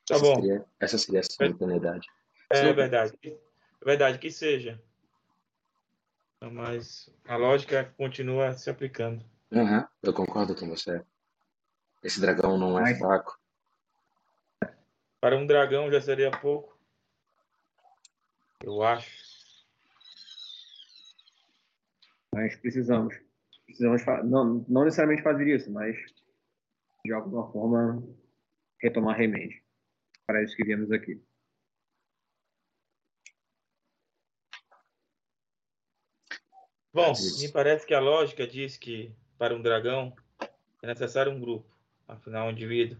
[0.07, 0.35] Tá essa, bom.
[0.37, 2.09] Seria, essa seria a simultaneidade.
[2.49, 3.13] É Senão- verdade.
[3.23, 4.83] É verdade que seja.
[6.41, 9.25] Mas a lógica continua se aplicando.
[9.53, 11.05] Aham, eu concordo com você.
[12.03, 13.39] Esse dragão não é fraco.
[15.21, 16.79] Para um dragão já seria pouco.
[18.63, 19.11] Eu acho.
[22.35, 23.15] Mas precisamos.
[23.67, 25.97] Precisamos não, não necessariamente fazer isso, mas
[27.05, 28.03] de alguma forma
[28.81, 29.63] retomar remédio.
[30.27, 31.23] Para isso que viemos aqui.
[36.93, 40.13] Bom, me parece que a lógica diz que para um dragão
[40.83, 41.69] é necessário um grupo.
[42.09, 42.99] Afinal, um indivíduo.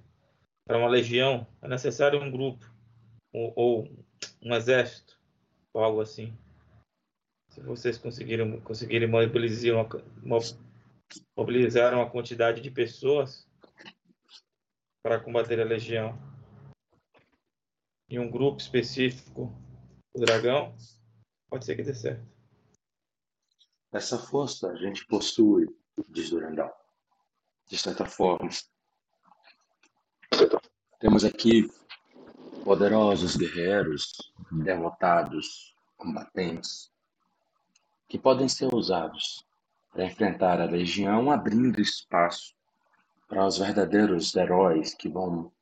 [0.65, 2.65] Para uma legião é necessário um grupo.
[3.33, 3.89] Ou, ou
[4.41, 5.19] um exército.
[5.73, 6.37] Ou algo assim.
[7.51, 9.89] Se vocês conseguirem, conseguirem mobilizar uma,
[10.23, 10.39] mo-
[11.37, 13.49] mobilizar uma quantidade de pessoas
[15.03, 16.17] para combater a legião
[18.09, 19.53] em um grupo específico,
[20.15, 20.77] o dragão,
[21.49, 22.40] pode ser que dê certo.
[23.93, 25.67] Essa força a gente possui,
[26.09, 26.73] diz Durandal.
[27.69, 28.49] De certa forma.
[31.01, 31.69] Temos aqui
[32.65, 36.91] poderosos guerreiros, derrotados, combatentes,
[38.09, 39.45] que podem ser usados
[39.93, 42.55] para enfrentar a legião, abrindo espaço
[43.29, 45.53] para os verdadeiros heróis que vão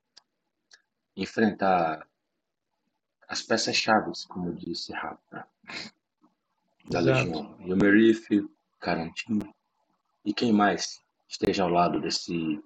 [1.17, 2.07] enfrentar
[3.27, 5.47] as peças-chave, como disse Rafa,
[6.89, 7.25] da Exato.
[7.25, 7.57] legião.
[7.61, 8.49] Yomerif,
[8.81, 9.55] Carantino
[10.25, 12.63] e quem mais esteja ao lado desse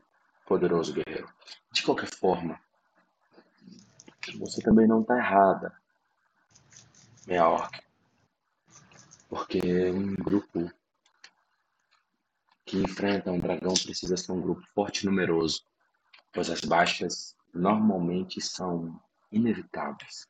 [0.46, 1.28] poderoso guerreiro.
[1.72, 2.60] De qualquer forma,
[4.38, 5.74] você também não está errada,
[7.26, 7.80] minha orc.
[9.28, 9.60] Porque
[9.90, 10.70] um grupo
[12.64, 15.62] que enfrenta um dragão precisa ser um grupo forte e numeroso,
[16.32, 19.00] pois as baixas normalmente são
[19.30, 20.26] inevitáveis.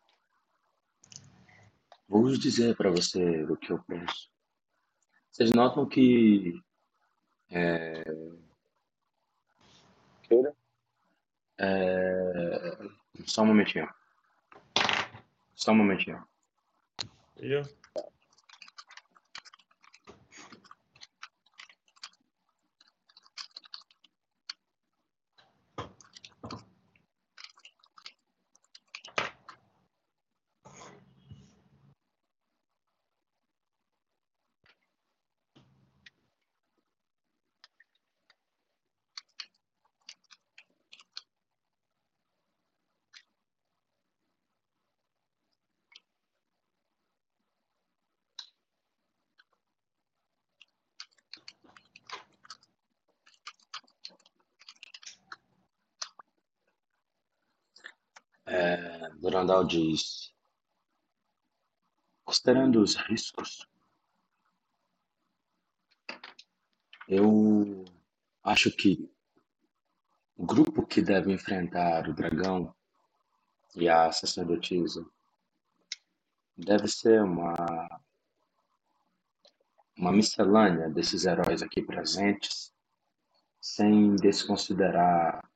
[2.12, 4.30] Vou dizer para você o que eu penso.
[5.30, 6.62] Vocês notam que.
[7.50, 8.04] É,
[11.56, 12.78] é,
[13.24, 13.88] só um momentinho.
[15.54, 16.22] Só um momentinho.
[17.38, 17.62] Eu?
[59.60, 60.32] Diz:
[62.24, 63.68] considerando os riscos,
[67.06, 67.84] eu
[68.42, 69.12] acho que
[70.36, 72.74] o grupo que deve enfrentar o dragão
[73.76, 75.04] e a sacerdotisa
[76.56, 78.00] deve ser uma
[79.96, 82.72] uma miscelânea desses heróis aqui presentes,
[83.60, 85.48] sem desconsiderar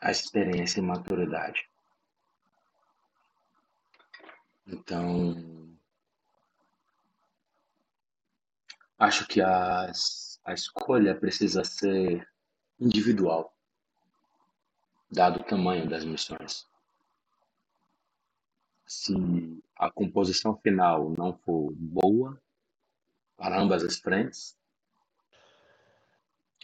[0.00, 1.71] a experiência e maturidade.
[4.66, 5.76] Então,
[8.98, 12.28] acho que as, a escolha precisa ser
[12.78, 13.56] individual,
[15.10, 16.68] dado o tamanho das missões.
[18.86, 19.14] Se
[19.76, 22.40] a composição final não for boa
[23.36, 24.56] para ambas as frentes,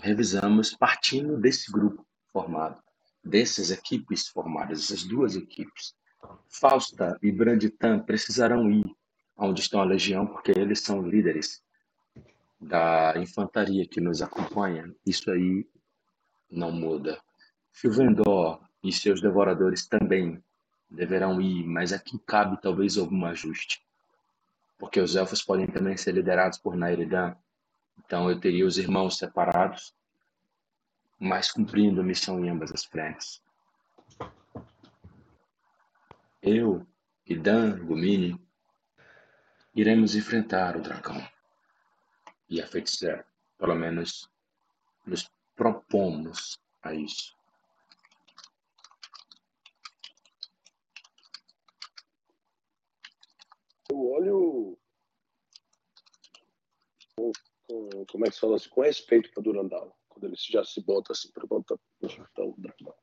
[0.01, 2.81] revisamos partindo desse grupo formado,
[3.25, 5.97] dessas equipes formadas, essas duas equipes.
[6.49, 8.85] Fausta e Branditan precisarão ir
[9.37, 11.63] onde estão a legião, porque eles são líderes
[12.61, 14.93] da infantaria que nos acompanha.
[15.07, 15.67] Isso aí
[16.51, 17.21] não muda.
[17.73, 20.43] Filvendor e seus devoradores também
[20.91, 23.81] deverão ir, mas aqui cabe talvez algum ajuste.
[24.79, 27.37] Porque os elfos podem também ser liderados por Nairidan.
[28.05, 29.95] Então eu teria os irmãos separados,
[31.19, 33.43] mas cumprindo a missão em ambas as frentes.
[36.43, 36.87] Eu
[37.27, 38.41] e Dan Gumini
[39.75, 41.21] iremos enfrentar o dragão
[42.49, 43.27] e a feiticeira.
[43.59, 44.31] Pelo menos
[45.05, 47.37] nos propomos a isso.
[53.91, 54.79] Eu olho
[57.17, 57.33] com,
[57.67, 61.13] com, como é que fala assim, com respeito para Durandal, quando ele já se bota
[61.13, 62.95] assim para o dragão.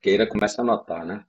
[0.00, 1.24] Queira começa a anotar, né?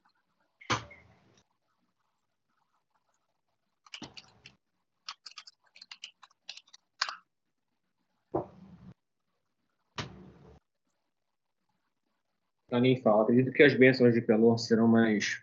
[12.80, 13.24] nem fala.
[13.24, 15.42] Acredito que as bênçãos de Pelor serão mais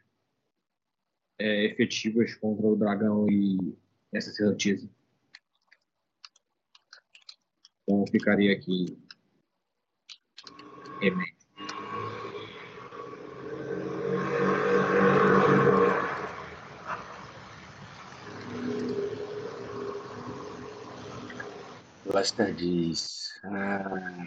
[1.39, 3.77] é, efetivas contra o dragão e
[4.13, 4.89] essa sacerdotisa.
[7.83, 8.99] Então ficaria aqui.
[11.03, 11.40] Amém.
[22.13, 23.41] Lester diz.
[23.45, 24.27] Ah,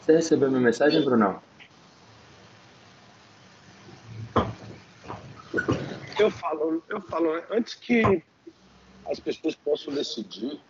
[0.00, 1.42] você recebeu minha mensagem, Brunão?
[6.18, 8.22] Eu falo, eu falo, antes que
[9.10, 10.60] as pessoas possam decidir,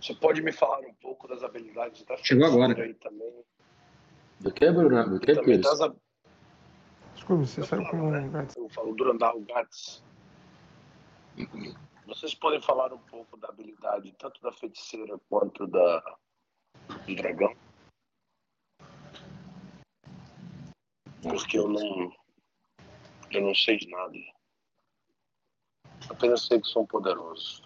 [0.00, 2.82] você pode me falar um pouco das habilidades da Chegou agora.
[2.82, 3.32] aí também.
[4.40, 5.08] Do que, Brunão?
[5.10, 5.62] Do que, Pires?
[5.62, 5.96] das, hab-
[7.14, 8.54] Desculpe, você eu saiu falo, como né, um gato.
[8.58, 10.02] eu falo Durandal Gats.
[12.08, 16.00] Vocês podem falar um pouco da habilidade tanto da feiticeira quanto da
[17.06, 17.54] do dragão?
[21.22, 22.10] Porque eu não
[23.30, 24.16] eu não sei de nada.
[26.08, 27.62] Apenas sei que são poderosos.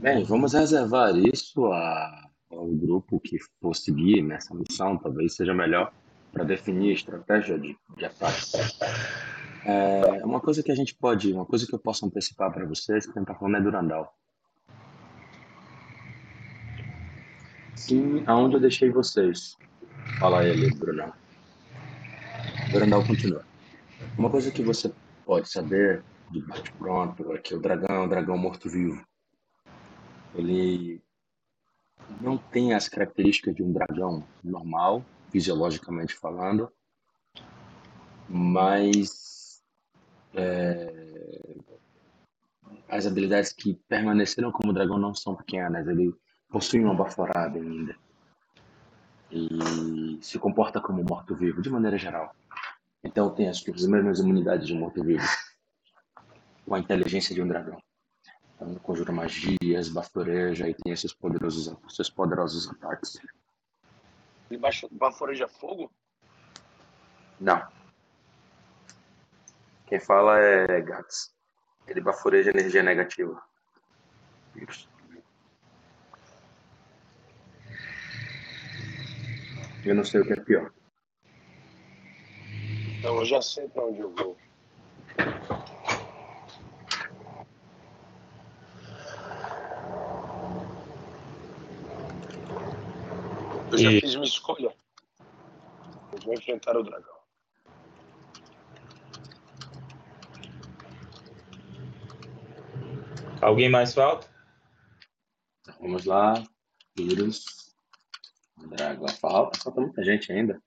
[0.00, 4.96] Bem, vamos reservar isso a- ao grupo que for seguir nessa missão.
[4.96, 5.92] Talvez seja melhor
[6.32, 8.40] para definir a estratégia de, de ataque.
[9.64, 13.06] É, uma coisa que a gente pode, uma coisa que eu posso antecipar para vocês,
[13.06, 14.14] que está falando é Durandal.
[17.74, 19.56] Sim, aonde eu deixei vocês?
[20.18, 21.12] Fala ele, Brunão.
[22.70, 23.44] Durandal continua.
[24.16, 24.92] Uma coisa que você
[25.24, 29.02] pode saber de bate-pronto é que o dragão é um dragão morto-vivo.
[30.34, 31.00] Ele
[32.20, 36.70] não tem as características de um dragão normal, fisiologicamente falando,
[38.28, 39.37] mas
[40.38, 41.56] é,
[42.88, 45.86] as habilidades que permaneceram como dragão não são pequenas.
[45.86, 46.14] Ele
[46.48, 47.94] possui uma baforada ainda
[49.30, 52.34] e se comporta como morto-vivo de maneira geral.
[53.04, 55.26] Então tem as, as mesmas imunidades de um morto-vivo,
[56.66, 57.78] com a inteligência de um dragão.
[58.56, 63.18] Então, conjura magias, baforeja e tem esses poderosos, esses poderosos ataques.
[64.50, 64.60] Ele
[64.92, 65.92] baforeja fogo?
[67.38, 67.77] Não.
[69.88, 71.34] Quem fala é Gats.
[71.86, 73.42] Ele baforeja energia negativa.
[74.54, 74.86] Isso.
[79.82, 80.70] Eu não sei o que é pior.
[82.98, 84.36] Então eu já sei para onde eu vou.
[93.70, 94.00] Eu já e...
[94.02, 94.74] fiz minha escolha.
[96.12, 97.17] Eu vou enfrentar o dragão.
[103.40, 104.28] Alguém mais falta?
[105.80, 106.34] Vamos lá.
[106.96, 107.44] Vírus.
[108.56, 109.08] Dragão.
[109.08, 110.60] Falta, falta muita gente ainda.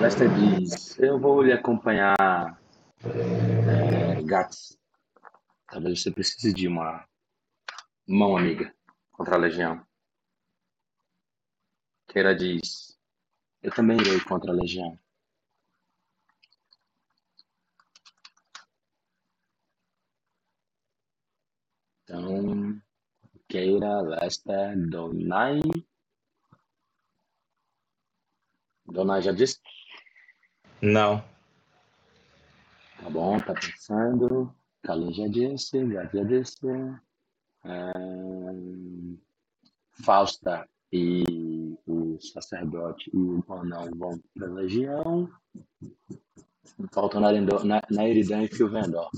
[0.00, 2.16] Lester diz: Eu vou lhe acompanhar,
[3.04, 4.20] é.
[5.68, 7.06] Talvez você precise de uma
[8.06, 8.74] mão amiga
[9.12, 9.84] contra a Legião.
[12.08, 12.98] Keira diz:
[13.62, 14.98] Eu também irei contra a Legião.
[22.10, 22.82] Então,
[23.48, 25.60] Keira, Lester, Donai.
[28.84, 29.60] Donai já disse?
[30.82, 31.22] Não.
[33.00, 34.52] Tá bom, tá pensando.
[34.82, 36.66] Kalin já disse, já disse.
[37.64, 37.92] É...
[40.04, 45.30] Fausta e o sacerdote e o anão vão para a legião.
[46.92, 49.10] Faltam na, na, na Eridan e Filvendor.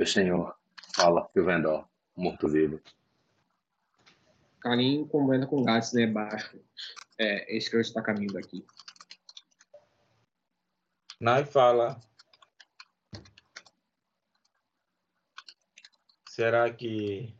[0.00, 0.56] Meu senhor,
[0.96, 1.86] fala, Filvendor,
[2.16, 2.80] morto-vivo.
[4.58, 6.58] Karim comenta com Gats né, baixo.
[7.18, 8.64] É, esse que está caminho daqui.
[11.20, 12.00] Nai fala.
[16.30, 17.36] Será que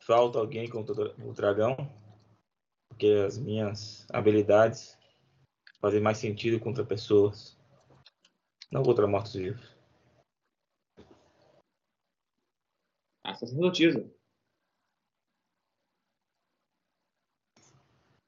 [0.00, 1.76] falta alguém contra o dragão?
[2.88, 4.98] Porque as minhas habilidades
[5.78, 7.54] fazem mais sentido contra pessoas,
[8.72, 9.73] não contra mortos-vivos.
[13.24, 14.08] A sacerdotisa.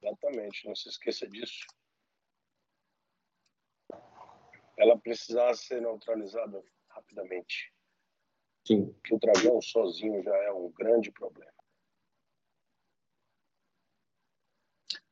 [0.01, 1.67] Exatamente, não se esqueça disso.
[4.75, 7.73] Ela precisava ser neutralizada rapidamente.
[8.65, 8.93] Sim.
[9.03, 11.51] Que o dragão sozinho já é um grande problema.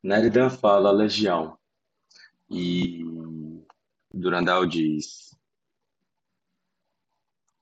[0.02, 1.58] Neridan fala legião.
[2.50, 3.04] E
[4.14, 5.36] Durandal diz: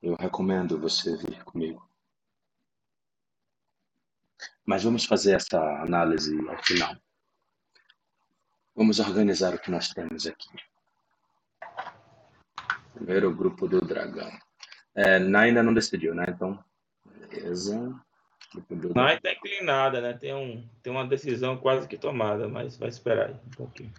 [0.01, 1.92] Eu recomendo você vir comigo.
[4.65, 6.95] Mas vamos fazer essa análise ao final.
[8.75, 10.49] Vamos organizar o que nós temos aqui.
[12.93, 14.31] Primeiro o grupo do dragão.
[14.95, 16.25] É, ainda não decidiu, né?
[16.29, 16.63] Então,
[17.05, 17.93] beleza.
[18.95, 20.13] Nai está inclinada, né?
[20.13, 23.93] Tem, um, tem uma decisão quase que tomada, mas vai esperar aí um pouquinho.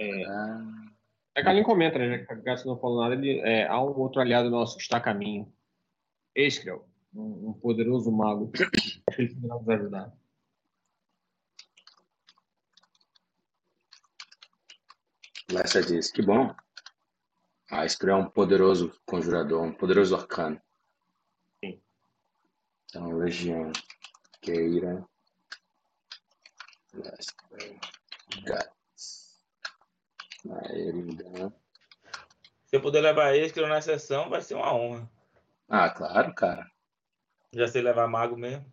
[0.00, 0.24] É,
[1.34, 2.24] a Kalin comenta, né?
[2.24, 3.14] Que a Gatsu não falou nada.
[3.14, 5.52] Ele, é, há um outro aliado nosso que está a caminho.
[6.34, 8.50] Eskrel, um, um poderoso mago.
[9.06, 10.12] Acho que ele poderá nos ajudar.
[15.52, 16.54] Lessa diz: Que bom.
[17.70, 20.60] A Eskrel é um poderoso conjurador, um poderoso arcano.
[21.62, 21.80] Sim.
[22.86, 23.70] Então, Legião,
[24.40, 25.06] Queira,
[26.94, 27.78] Lester,
[28.44, 28.79] Gato.
[30.48, 31.52] Ainda.
[32.66, 35.10] Se eu puder levar Escro na sessão, vai ser uma honra.
[35.68, 36.70] Ah, claro, cara.
[37.52, 38.64] Já sei levar mago mesmo.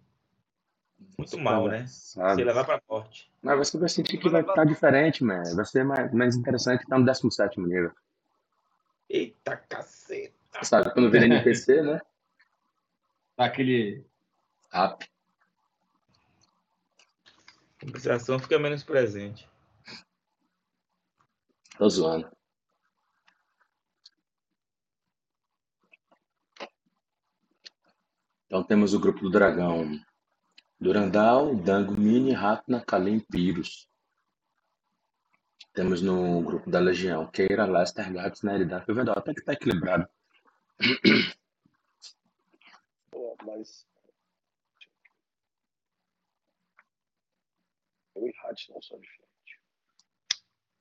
[1.18, 1.86] Muito mal, né?
[1.88, 2.36] Sabe.
[2.36, 3.32] Se levar pra morte.
[3.42, 5.56] Mas você vai sentir que vai estar diferente, mano.
[5.56, 7.92] Vai ser mais, mais interessante estar no 17 nível.
[9.10, 10.34] Eita caceta.
[10.64, 12.02] Sabe, quando vira NPC, né?
[13.38, 14.06] Aquele.
[14.72, 14.98] A
[17.80, 19.48] compensação fica menos presente.
[21.78, 22.30] Tô zoando.
[28.46, 30.00] Então temos o grupo do dragão.
[30.80, 33.88] Durandal, Dango, Mini, Ratna, Kalim, Pyrrhus.
[35.74, 39.14] Temos no grupo da Legião Keira, Lester, Gatos, Neridar, Vendó.
[39.16, 40.08] Até que tá equilibrado.
[43.12, 43.86] Pô, mas.
[48.16, 49.28] Eu e Hatch não são diferentes.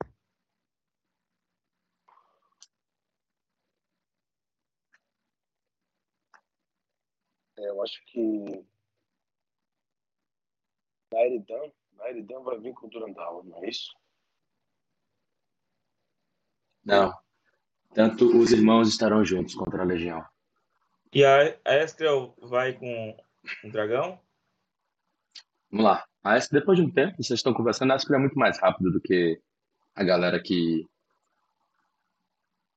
[0.05, 0.07] É,
[7.59, 8.65] eu acho que
[11.13, 13.95] Nairidan, Nairidan vai vir com o Durandal, não é isso?
[16.85, 17.13] Não.
[17.95, 20.25] Tanto os irmãos estarão juntos contra a Legião.
[21.13, 23.17] E a Escriel vai com
[23.65, 24.21] o dragão?
[25.71, 26.07] Vamos lá.
[26.23, 28.93] A Esp, depois de um tempo, vocês estão conversando, a Esp é muito mais rápido
[28.93, 29.41] do que
[29.95, 30.87] a galera que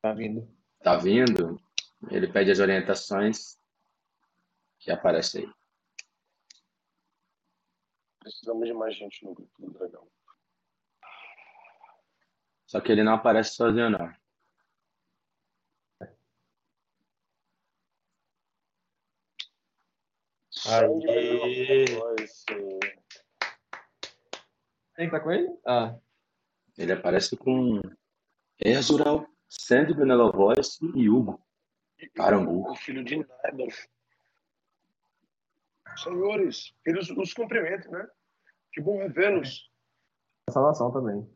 [0.01, 0.47] Tá vindo.
[0.81, 1.59] tá vindo.
[2.09, 3.58] Ele pede as orientações
[4.79, 5.53] que aparece aí.
[8.19, 10.07] Precisamos de mais gente no grupo do dragão.
[12.65, 14.13] Só que ele não aparece sozinho, não.
[16.01, 16.15] Eh,
[24.95, 25.47] Quem tá com ele?
[25.65, 25.97] Ah,
[26.77, 27.81] Ele aparece com
[28.59, 31.41] Erzural, Sandy Benelovoice e Hugo.
[32.15, 32.69] Carangu.
[32.69, 33.67] o filho de Naiban.
[36.03, 38.07] Senhores, eles os cumprimentam, né?
[38.71, 39.69] Que bom revê-los.
[40.49, 41.27] salvação também.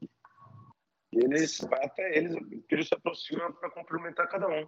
[1.11, 2.35] E eles vai até eles,
[2.69, 4.68] eles se aproximam para cumprimentar cada um.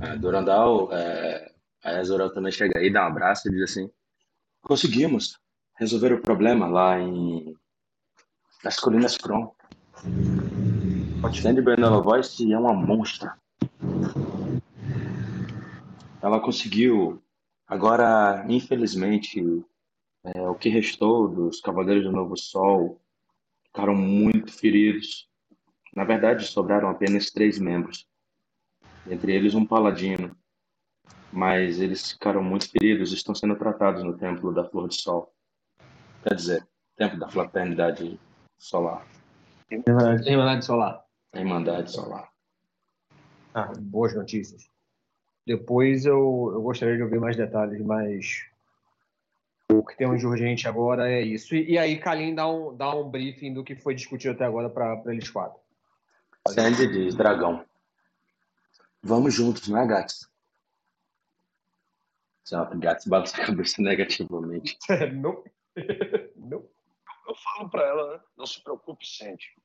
[0.00, 1.52] É, Durandal, é,
[1.84, 3.90] a Erzural também chega aí, dá um abraço e diz assim:
[4.62, 5.38] Conseguimos
[5.76, 7.54] resolver o problema lá em.
[8.64, 9.54] nas Colinas Kron.
[11.34, 13.36] Sandy Benelovoice é uma monstra.
[16.20, 17.22] Ela conseguiu.
[17.66, 19.40] Agora, infelizmente,
[20.24, 23.00] é, o que restou dos Cavaleiros do Novo Sol
[23.64, 25.28] ficaram muito feridos.
[25.94, 28.06] Na verdade, sobraram apenas três membros,
[29.06, 30.36] entre eles um paladino.
[31.30, 35.32] Mas eles ficaram muito feridos, estão sendo tratados no Templo da Flor de Sol.
[36.22, 38.18] Quer dizer, Templo da Fraternidade
[38.56, 39.06] Solar,
[39.70, 41.04] Irmandade Solar.
[41.34, 42.32] Irmandade Solar.
[43.52, 44.70] Ah, boas notícias.
[45.48, 48.44] Depois eu, eu gostaria de ouvir mais detalhes, mas
[49.72, 51.56] o que temos de urgente agora é isso.
[51.56, 54.68] E, e aí, Kalim dá um, dá um briefing do que foi discutido até agora
[54.68, 55.58] para eles quatro.
[56.48, 57.64] Sandy diz, dragão.
[59.02, 60.30] Vamos juntos, não é, Gats?
[62.76, 64.76] Gats balança a cabeça negativamente.
[65.14, 65.42] não.
[66.36, 66.62] não.
[67.26, 68.20] Eu falo para ela, né?
[68.36, 69.56] Não se preocupe, sente.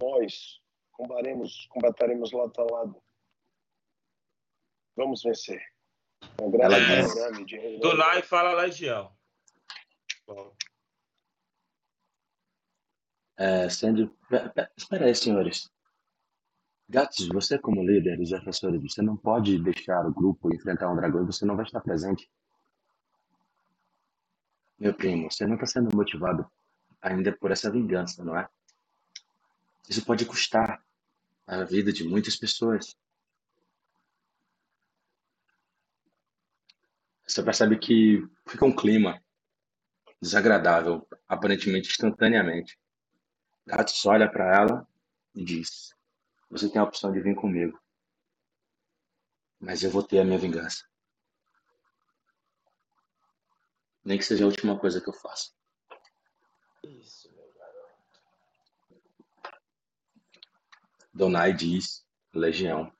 [0.00, 0.58] Nós
[0.92, 3.05] combateremos, combateremos lado a lado.
[4.96, 5.62] Vamos vencer.
[6.38, 9.12] Grande Ela diz- pirâmide, de Dunai fala Legião.
[10.26, 10.54] Bom,
[13.38, 15.70] É, pe- espera aí, senhores.
[16.88, 21.22] Gats, você como líder dos defensores, você não pode deixar o grupo enfrentar um dragão
[21.22, 22.30] e você não vai estar presente.
[24.78, 26.50] Meu primo, você não está sendo motivado
[27.02, 28.48] ainda por essa vingança, não é?
[29.88, 30.82] Isso pode custar
[31.46, 32.96] a vida de muitas pessoas.
[37.26, 39.20] Você percebe que fica um clima
[40.22, 42.78] desagradável, aparentemente instantaneamente.
[43.66, 44.88] Gats olha para ela
[45.34, 45.92] e diz:
[46.48, 47.78] Você tem a opção de vir comigo,
[49.58, 50.84] mas eu vou ter a minha vingança.
[54.04, 55.50] Nem que seja a última coisa que eu faça.
[56.84, 57.98] Isso, meu garoto.
[61.12, 62.95] Donai diz: Legião.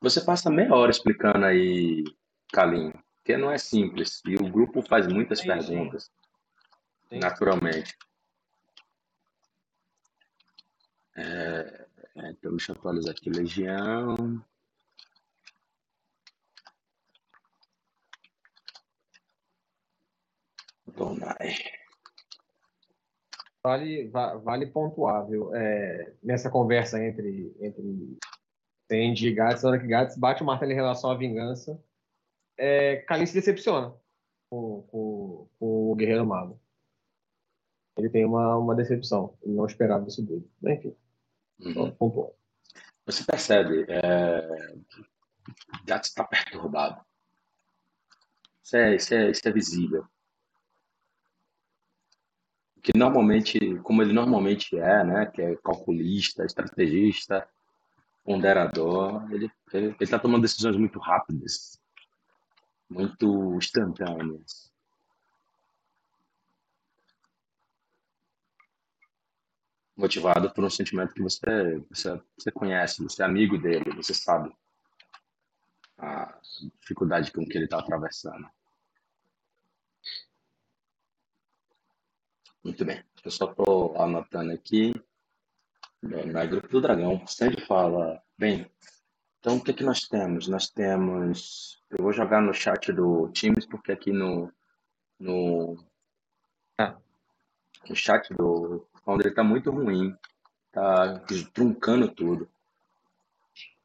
[0.00, 2.04] Você passa meia hora explicando aí,
[2.52, 2.92] Kalim,
[3.24, 5.46] que não é simples e o grupo faz muitas sim.
[5.46, 6.10] perguntas,
[7.08, 7.18] Sim.
[7.18, 7.96] naturalmente.
[11.16, 11.86] É,
[12.16, 14.16] é, então, deixa eu atualizar aqui, Legião.
[20.86, 21.54] Donai.
[23.62, 25.52] Vale, va- vale pontuar, viu?
[25.54, 28.16] É, nessa conversa entre, entre
[28.90, 31.82] Sandy e Gats, na hora que Gats bate o martelo em relação à vingança,
[32.56, 33.94] é, Kalim se decepciona
[34.48, 36.60] com, com, com o Guerreiro Mago.
[37.96, 39.36] Ele tem uma, uma decepção.
[39.42, 40.48] Ele não esperava isso dele.
[40.64, 40.94] Enfim,
[41.58, 41.90] Uhum.
[41.92, 42.30] pontuar.
[43.06, 44.74] Você percebe, é,
[45.86, 47.02] Gats está perturbado.
[48.62, 50.06] Isso é, isso, é, isso é visível.
[52.86, 57.48] que normalmente, como ele normalmente é, né, que é calculista, estrategista,
[58.26, 61.80] ponderador, ele ele está tomando decisões muito rápidas,
[62.90, 64.72] muito instantâneas.
[69.96, 74.54] Motivado por um sentimento que você, você, você conhece, você é amigo dele, você sabe
[75.96, 76.38] a
[76.80, 78.46] dificuldade com que ele está atravessando.
[82.62, 83.02] Muito bem.
[83.24, 84.92] Eu só estou anotando aqui.
[86.32, 88.22] Na grupo do Dragão, sempre fala.
[88.38, 88.70] Bem,
[89.40, 90.48] então o que, que nós temos?
[90.48, 91.82] Nós temos.
[91.90, 94.52] Eu vou jogar no chat do Teams, porque aqui no.
[95.18, 95.78] No,
[96.78, 96.94] ah,
[97.88, 100.16] no chat do Founder está muito ruim.
[100.72, 101.20] Tá
[101.54, 102.48] truncando tudo.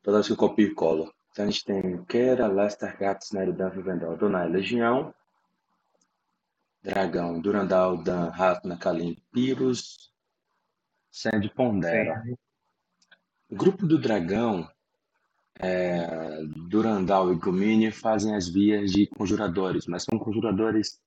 [0.03, 1.13] Toda vez que eu copio e colo.
[1.31, 5.13] Então a gente tem Queira, Lester, Gato, Snyder, Dunphy, Vendor, Donai, Legião,
[6.83, 10.11] Dragão, Durandal, Dan, Ratna, Kalim, Pyrus,
[11.11, 12.23] Sandy Pondera.
[13.49, 14.67] O grupo do Dragão,
[15.59, 21.01] é, Durandal e Gumini fazem as vias de conjuradores, mas são conjuradores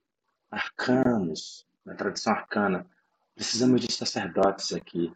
[0.50, 2.86] arcanos, na tradição arcana.
[3.34, 5.12] Precisamos de sacerdotes aqui.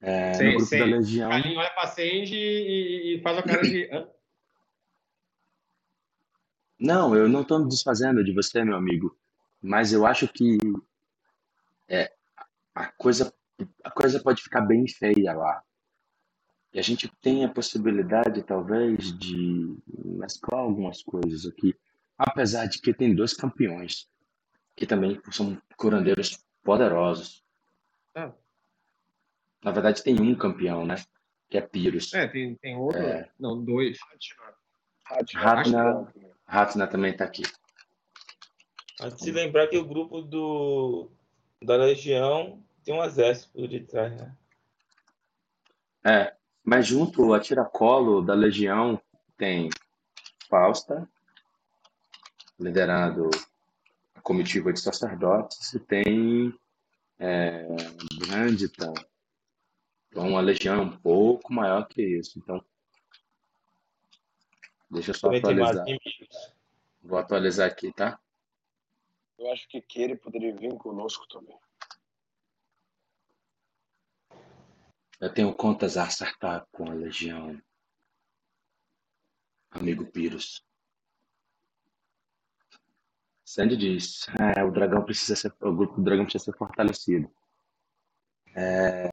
[0.00, 1.30] É, no grupo da Legião.
[1.30, 3.88] Kalim vai pra Sandy e, e faz a cara de.
[6.78, 9.16] Não, eu não estou me desfazendo de você, meu amigo,
[9.62, 10.58] mas eu acho que
[11.88, 12.12] é,
[12.74, 13.32] a coisa,
[13.84, 15.62] a coisa pode ficar bem feia lá.
[16.72, 21.72] E a gente tem a possibilidade, talvez, de mesclar algumas coisas aqui.
[22.18, 24.08] Apesar de que tem dois campeões,
[24.74, 27.44] que também são curandeiros poderosos.
[28.14, 28.32] Ah.
[29.62, 30.96] Na verdade, tem um campeão, né?
[31.48, 32.12] Que é Pyrrhus.
[32.12, 33.00] É, tem, tem outro.
[33.00, 33.30] É.
[33.38, 33.96] Não, dois.
[35.34, 36.12] Ratna,
[36.44, 37.42] Ratna também está aqui.
[39.00, 41.10] A se lembrar que o grupo do,
[41.64, 44.36] da Legião tem um exército por detrás, né?
[46.06, 49.00] É, mas junto a tiracolo da Legião
[49.36, 49.70] tem
[50.48, 51.08] Fausta,
[52.60, 53.30] liderando
[54.14, 56.54] a comitiva de sacerdotes, e tem
[57.18, 57.66] é,
[58.18, 58.92] Brandita,
[60.08, 62.38] então uma legião um pouco maior que isso.
[62.38, 62.62] Então,
[64.94, 65.84] Deixa eu só atualizar.
[67.02, 68.18] Vou atualizar aqui, tá?
[69.38, 71.58] Eu acho que Kere poderia vir conosco também.
[75.20, 77.60] Eu tenho contas a acertar com a Legião.
[79.70, 80.64] Amigo Pyrrhus.
[83.44, 87.30] Sandy diz: é, o dragão precisa ser, o grupo do dragão precisa ser fortalecido.
[88.56, 89.10] É,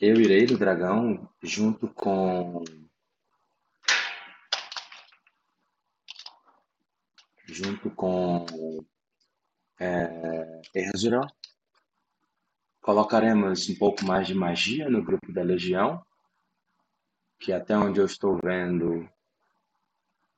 [0.00, 2.64] eu irei do dragão junto com
[7.52, 8.46] junto com
[9.78, 11.20] é, Ezra.
[12.80, 16.04] Colocaremos um pouco mais de magia no grupo da Legião,
[17.38, 19.08] que até onde eu estou vendo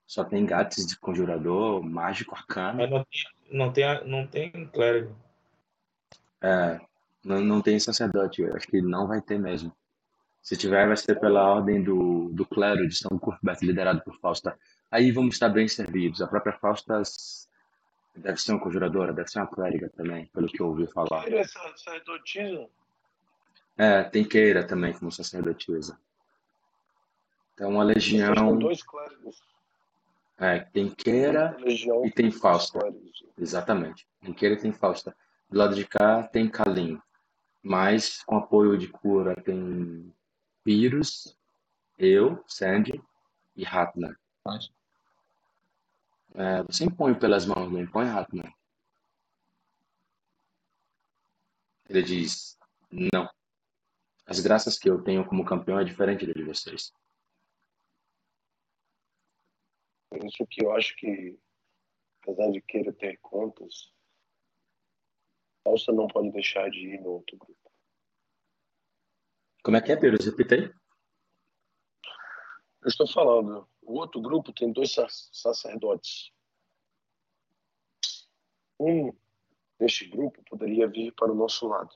[0.07, 2.78] só tem gatos de conjurador, mágico, arcano.
[2.78, 5.16] Mas não tem, não tem, não tem clérigo.
[6.43, 6.78] É,
[7.24, 9.74] não, não tem sacerdote, acho que não vai ter mesmo.
[10.43, 14.59] Se tiver, vai ser pela ordem do, do clero de São Cuthbert, liderado por Fausta
[14.95, 16.23] aí vamos estar bem servidos.
[16.23, 17.03] A própria Fausta
[18.15, 21.25] deve ser uma conjuradora, deve ser uma clériga também, pelo que eu ouvi falar.
[21.25, 22.69] Queira é sacerdotisa?
[23.77, 25.99] É, tem Queira também como sacerdotisa.
[27.55, 28.57] Então, a legião.
[28.57, 29.43] dois clérigos.
[30.39, 31.57] É, tem Queira
[32.05, 32.79] e tem Fausta.
[33.37, 34.07] Exatamente.
[34.21, 35.16] Tem Queira e tem Fausta.
[35.51, 37.01] Do lado de cá tem Kalim.
[37.61, 40.12] Mas com apoio de cura tem
[40.62, 41.37] Pyrrhus,
[41.99, 43.03] eu, Sandy
[43.57, 44.16] e Ratna.
[46.35, 48.52] É, você impõe pelas mãos, não impõe rápido, não.
[51.89, 52.59] Ele diz:
[52.90, 53.28] Não.
[54.27, 56.93] As graças que eu tenho como campeão é diferente da de vocês.
[60.11, 61.39] Por isso que eu acho que,
[62.23, 63.93] apesar de querer ter contas,
[65.65, 67.73] Alça não pode deixar de ir no outro grupo.
[69.62, 70.23] Como é que é, Pedro?
[70.23, 70.70] Repita aí.
[72.82, 74.94] Eu estou falando, o outro grupo tem dois
[75.32, 76.32] sacerdotes.
[78.78, 79.12] Um
[79.78, 81.94] deste grupo poderia vir para o nosso lado.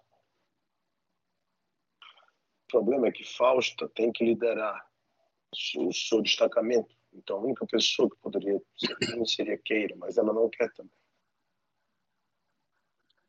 [2.64, 4.86] O problema é que Fausta tem que liderar
[5.76, 6.94] o seu destacamento.
[7.12, 10.92] Então, a única pessoa que poderia ser seria Keira, mas ela não quer também.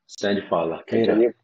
[0.05, 1.35] Stanley fala, Keira,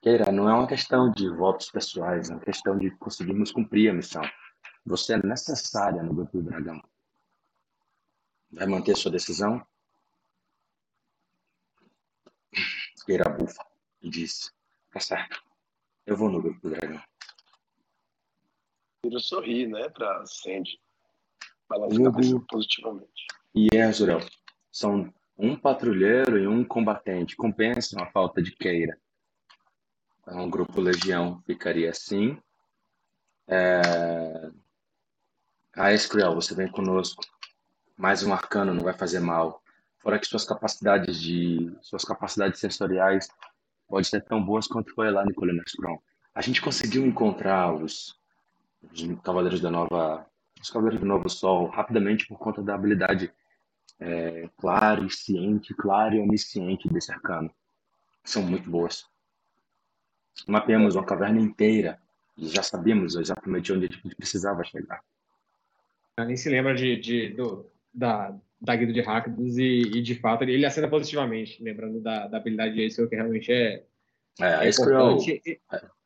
[0.00, 3.94] Keira, não é uma questão de votos pessoais, é uma questão de conseguirmos cumprir a
[3.94, 4.22] missão.
[4.88, 6.82] Você é necessária no grupo do Dragão.
[8.50, 9.64] Vai manter sua decisão?
[13.04, 13.64] Keira bufa
[14.02, 14.50] e disse:
[14.90, 15.42] Tá certo,
[16.06, 17.02] eu vou no grupo do dragão.
[19.02, 20.78] Tira sorrir, né, pra Sandy.
[21.68, 23.26] Balança a cabeça positivamente.
[23.54, 24.20] e Ezreal
[24.70, 27.36] são um patrulheiro e um combatente.
[27.36, 29.00] Compensam a falta de Keira.
[30.20, 32.38] Então, o grupo Legião ficaria assim.
[33.46, 34.50] É...
[35.78, 37.22] A Escriel, você vem conosco.
[37.96, 39.62] Mais um arcano não vai fazer mal.
[39.98, 43.28] Fora que suas capacidades de suas capacidades sensoriais
[43.86, 46.00] podem ser tão boas quanto foi lá no Colina Strong.
[46.34, 48.18] A gente conseguiu encontrar os,
[48.92, 50.26] os Cavaleiros da Nova,
[50.60, 53.32] os Cavaleiros do Novo Sol rapidamente por conta da habilidade
[54.00, 57.54] é, clara e ciente, clara e onisciente desse arcano.
[58.24, 59.06] São muito boas.
[60.44, 62.02] Mapeamos uma caverna inteira
[62.36, 65.00] e já sabíamos exatamente onde a gente precisava chegar.
[66.24, 70.42] Nem se lembra de, de- do, da, da guilda de Rakdos e, e, de fato,
[70.42, 73.84] ele, ele acena positivamente, lembrando da, da habilidade de Ace, que realmente é,
[74.40, 75.42] É, é Escriel, importante.
[75.46, 75.60] E-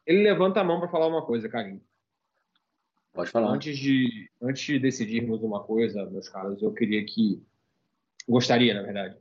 [0.06, 1.80] Ele levanta a mão para falar uma coisa, Karim.
[3.12, 3.51] pode falar.
[3.52, 7.43] Antes de, antes de decidirmos uma coisa, meus caros, eu queria que.
[8.28, 9.16] Gostaria, na verdade,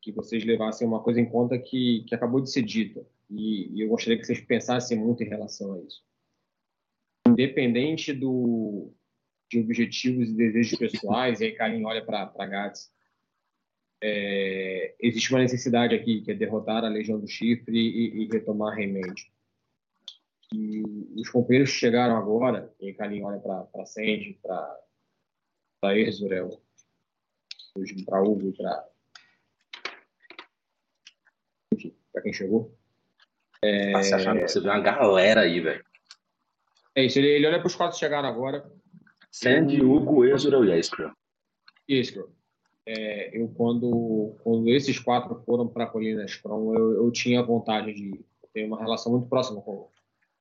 [0.00, 3.04] que vocês levassem uma coisa em conta que, que acabou de ser dita.
[3.30, 6.02] E, e eu gostaria que vocês pensassem muito em relação a isso.
[7.26, 8.92] Independente do,
[9.50, 12.92] de objetivos e desejos pessoais, e aí Karim olha para Gats,
[14.02, 18.76] é, existe uma necessidade aqui, que é derrotar a Legião do Chifre e, e retomar
[18.76, 19.14] Remand.
[20.54, 20.82] E
[21.16, 26.62] os companheiros que chegaram agora, e Karim olha para Sandy, para Erzurel,
[28.06, 28.88] para Hugo, para
[31.74, 32.76] enfim, para quem chegou.
[33.96, 35.84] Achando que você vê uma galera aí, velho.
[36.94, 38.68] É isso, ele, ele olha para os quatro que chegaram agora,
[39.30, 41.12] Sandy, Hugo, Ezreal e a Escriel.
[41.88, 42.30] Isso.
[42.86, 47.92] É, eu quando quando esses quatro foram para a colina Scrum, eu, eu tinha vontade
[47.92, 49.88] de ter uma relação muito próxima com,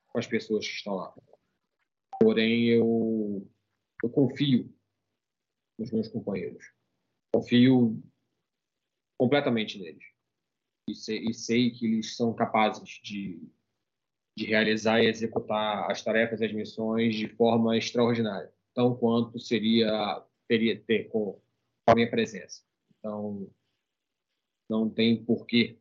[0.08, 1.14] com as pessoas que estão lá.
[2.20, 3.48] Porém, eu
[4.04, 4.74] eu confio
[5.78, 6.64] nos meus companheiros.
[7.34, 8.02] Confio
[9.18, 10.04] completamente neles.
[10.90, 13.40] E sei, e sei que eles são capazes de,
[14.36, 20.24] de realizar e executar as tarefas e as missões de forma extraordinária, tão quanto seria
[20.48, 21.40] teria ter com
[21.88, 22.64] a minha presença.
[22.98, 23.50] Então,
[24.70, 25.78] não tem porquê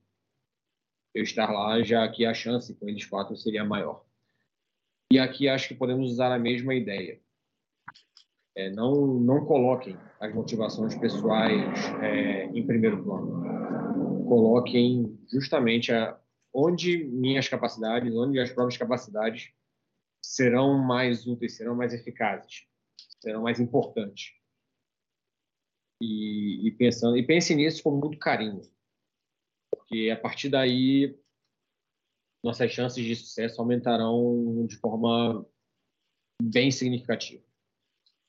[1.14, 4.04] eu estar lá, já que a chance com eles quatro seria maior.
[5.10, 7.20] E aqui acho que podemos usar a mesma ideia.
[8.54, 14.24] É, não, não coloquem as motivações pessoais é, em primeiro plano.
[14.26, 16.18] Coloquem justamente a,
[16.52, 19.50] onde minhas capacidades, onde as próprias capacidades
[20.22, 22.66] serão mais úteis, serão mais eficazes,
[23.20, 24.32] serão mais importantes
[26.00, 28.62] e, e pensando e pense nisso com muito carinho,
[29.70, 31.18] porque a partir daí
[32.42, 35.44] nossas chances de sucesso aumentarão de forma
[36.40, 37.42] bem significativa.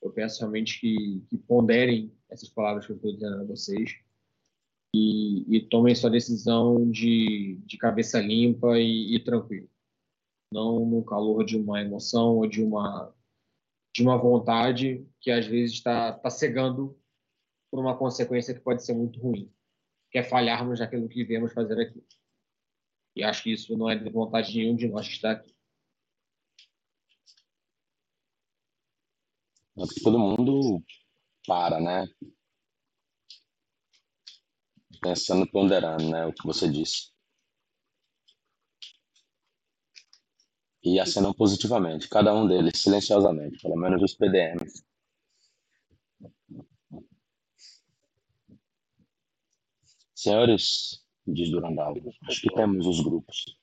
[0.02, 3.98] Eu peço realmente que, que ponderem essas palavras que eu estou dizendo a vocês
[4.94, 9.68] e, e tomem sua decisão de, de cabeça limpa e, e tranquilo,
[10.52, 13.14] não no calor de uma emoção ou de uma
[13.94, 16.98] de uma vontade que às vezes está tá cegando
[17.70, 19.52] por uma consequência que pode ser muito ruim,
[20.10, 22.04] que é falharmos naquilo que viemos fazer aqui.
[23.16, 25.54] E acho que isso não é de vontade de nenhum de nós que está aqui.
[30.02, 30.84] Todo mundo
[31.46, 32.06] para, né?
[35.00, 36.26] Pensando, ponderando, né?
[36.26, 37.10] O que você disse.
[40.82, 44.82] E acenam positivamente, cada um deles, silenciosamente, pelo menos os PDMs.
[50.14, 51.94] Senhores, diz Durandal,
[52.28, 53.58] acho que temos os grupos.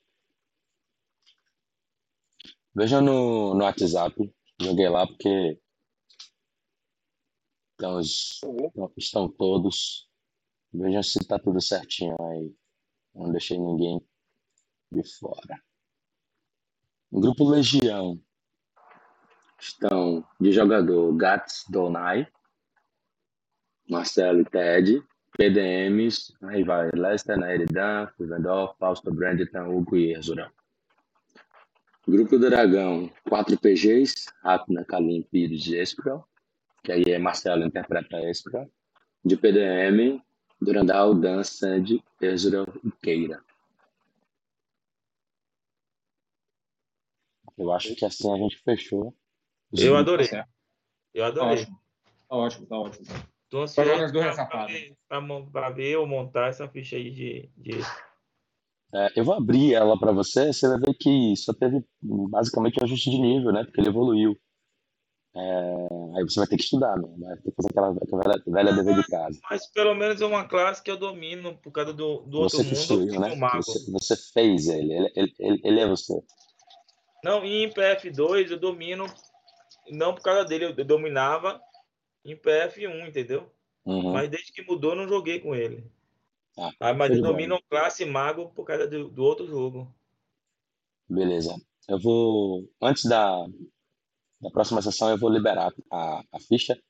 [2.76, 5.60] Vejam no, no WhatsApp, joguei lá porque
[7.78, 8.02] então,
[8.98, 10.10] estão todos.
[10.74, 12.52] Vejam se está tudo certinho aí.
[13.14, 14.02] Não deixei ninguém
[14.92, 15.64] de fora.
[17.10, 18.20] No grupo Legião
[19.58, 22.28] estão de jogador Gats Donai,
[23.90, 25.02] Marcelo e Ted,
[25.38, 30.50] PDMs, aí vai Lester, Naeridan, Rivendorf, Fausto, Brandon, Hugo e Erzurão.
[32.06, 36.26] Grupo Dragão, 4 PGs, Rapna, Kalim, Pires e Escrow,
[36.84, 38.70] que aí é Marcelo interpreta Escrow.
[39.24, 40.22] De PDM,
[40.60, 43.47] Durandal, Dan, Sandy, Ezreal e Keira.
[47.58, 49.16] Eu acho que assim a gente fechou.
[49.72, 50.28] os Eu adorei.
[50.28, 50.48] Tá.
[51.14, 51.64] Eu Tá adorei.
[51.64, 51.80] ótimo.
[52.30, 53.06] Tá ótimo, tá ótimo.
[53.50, 54.72] Tô ansioso safadas.
[54.72, 54.96] ver,
[55.76, 57.80] ver ou montar essa ficha aí de, de
[58.94, 62.84] É, eu vou abrir ela para você, você vai ver que só teve basicamente um
[62.84, 63.64] ajuste de nível, né?
[63.64, 64.38] Porque ele evoluiu.
[65.36, 67.08] É, aí você vai ter que estudar, né?
[67.20, 69.40] Vai ter que fazer aquela, aquela velha, velha dever de casa.
[69.50, 72.64] Mas pelo menos é uma classe que eu domino por causa do, do outro Você
[72.64, 72.76] mundo.
[72.76, 73.34] construiu, né?
[73.34, 73.64] o mago.
[73.64, 76.14] Você, você fez ele, ele, ele, ele, ele é você.
[77.28, 79.06] Não, e em PF2 eu domino,
[79.92, 81.62] não por causa dele, eu dominava
[82.24, 83.52] em PF1, entendeu?
[83.86, 84.14] Uhum.
[84.14, 85.92] Mas desde que mudou, eu não joguei com ele.
[86.58, 87.34] Ah, Ah, mas eu bola.
[87.34, 89.94] domino classe mago por causa do, do outro jogo.
[91.10, 91.54] Beleza.
[91.90, 93.46] Eu vou, antes da,
[94.40, 96.82] da próxima sessão, eu vou liberar a, a ficha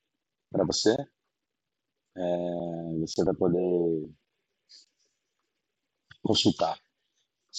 [0.52, 0.96] para você.
[2.16, 4.10] É, você vai poder
[6.22, 6.80] consultar.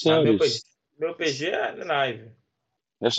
[0.07, 0.61] Ah, meu, PG,
[0.97, 2.39] meu PG é live.
[3.01, 3.11] Eu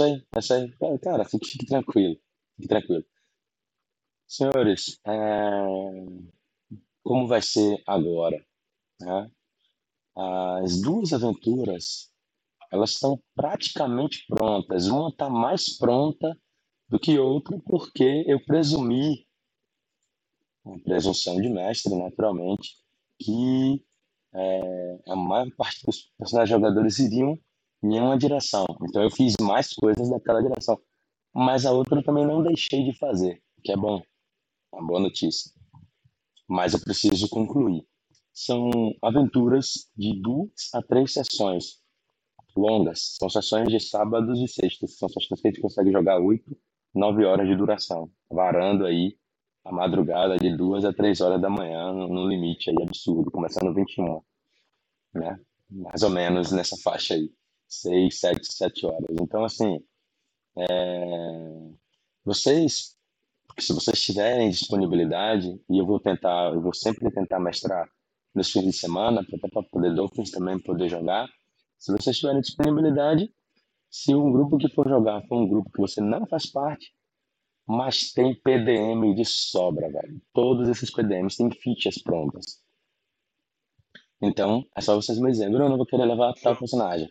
[0.42, 0.70] sei.
[0.80, 2.18] Cara, Cara, fique, fique tranquilo.
[2.56, 3.06] Fique tranquilo.
[4.28, 5.12] Senhores, é,
[7.04, 8.38] como vai ser agora?
[9.00, 9.32] né?
[10.16, 12.12] As duas aventuras,
[12.72, 14.88] elas estão praticamente prontas.
[14.88, 16.38] Uma está mais pronta
[16.90, 19.26] do que outra porque eu presumi,
[20.64, 22.76] uma presunção de mestre, naturalmente,
[23.18, 23.84] que
[24.34, 27.40] é, a maior parte dos personagens jogadores iriam
[27.84, 28.66] em uma direção.
[28.84, 30.80] Então eu fiz mais coisas daquela direção.
[31.34, 34.02] Mas a outra eu também não deixei de fazer, que é bom.
[34.74, 35.52] É uma boa notícia.
[36.48, 37.86] Mas eu preciso concluir.
[38.34, 38.70] São
[39.02, 41.80] aventuras de duas a três sessões
[42.56, 43.16] longas.
[43.20, 44.98] São sessões de sábados e sextas.
[44.98, 46.58] São sessões que a gente consegue jogar oito,
[46.94, 49.18] nove horas de duração, varando aí
[49.64, 54.22] a madrugada de duas a três horas da manhã, no limite aí absurdo, começando 21,
[55.14, 55.40] né?
[55.70, 57.32] Mais ou menos nessa faixa aí,
[57.70, 59.16] seis, sete, sete horas.
[59.22, 59.80] Então, assim,
[60.58, 61.72] é,
[62.26, 62.98] vocês,
[63.58, 67.88] se vocês tiverem disponibilidade, e eu vou tentar, eu vou sempre tentar mestrar
[68.34, 71.28] nos fins de semana, até para poder Dolphins também poder jogar.
[71.78, 73.32] Se vocês tiverem disponibilidade,
[73.90, 76.94] se um grupo que for jogar for um grupo que você não faz parte,
[77.66, 80.22] mas tem PDM de sobra, velho.
[80.34, 82.62] Todos esses PDMs têm fichas prontas.
[84.22, 87.10] Então, é só vocês me dizendo, eu vou querer levar tal personagem.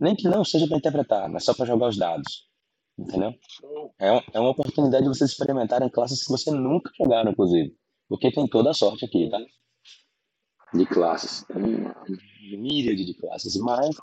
[0.00, 2.48] Nem que não seja para interpretar, mas só para jogar os dados.
[2.98, 3.32] Entendeu?
[3.98, 7.76] É, um- é uma oportunidade de vocês experimentarem classes que você nunca jogaram, inclusive.
[8.08, 9.38] Porque tem toda a sorte aqui, tá?
[10.74, 11.44] De classes.
[12.58, 13.56] Míriade de classes.
[13.56, 13.96] Mas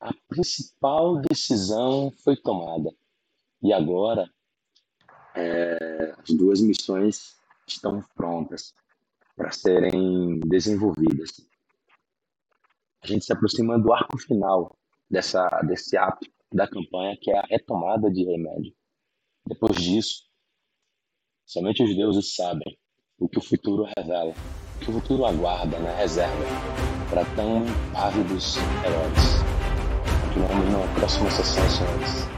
[0.00, 2.90] a principal decisão foi tomada.
[3.62, 4.30] E agora,
[5.34, 7.36] é, as duas missões
[7.66, 8.74] estão prontas
[9.36, 11.30] para serem desenvolvidas.
[13.02, 14.76] A gente se aproxima do arco final
[15.10, 18.72] dessa, desse ato da campanha, que é a retomada de remédio.
[19.46, 20.24] Depois disso,
[21.46, 22.78] somente os deuses sabem
[23.18, 24.32] o que o futuro revela,
[24.76, 26.44] o que o futuro aguarda na reserva
[27.10, 27.62] para tão
[27.94, 29.48] ávidos heróis.
[30.26, 32.28] Continuamos na próxima sessão, senhores.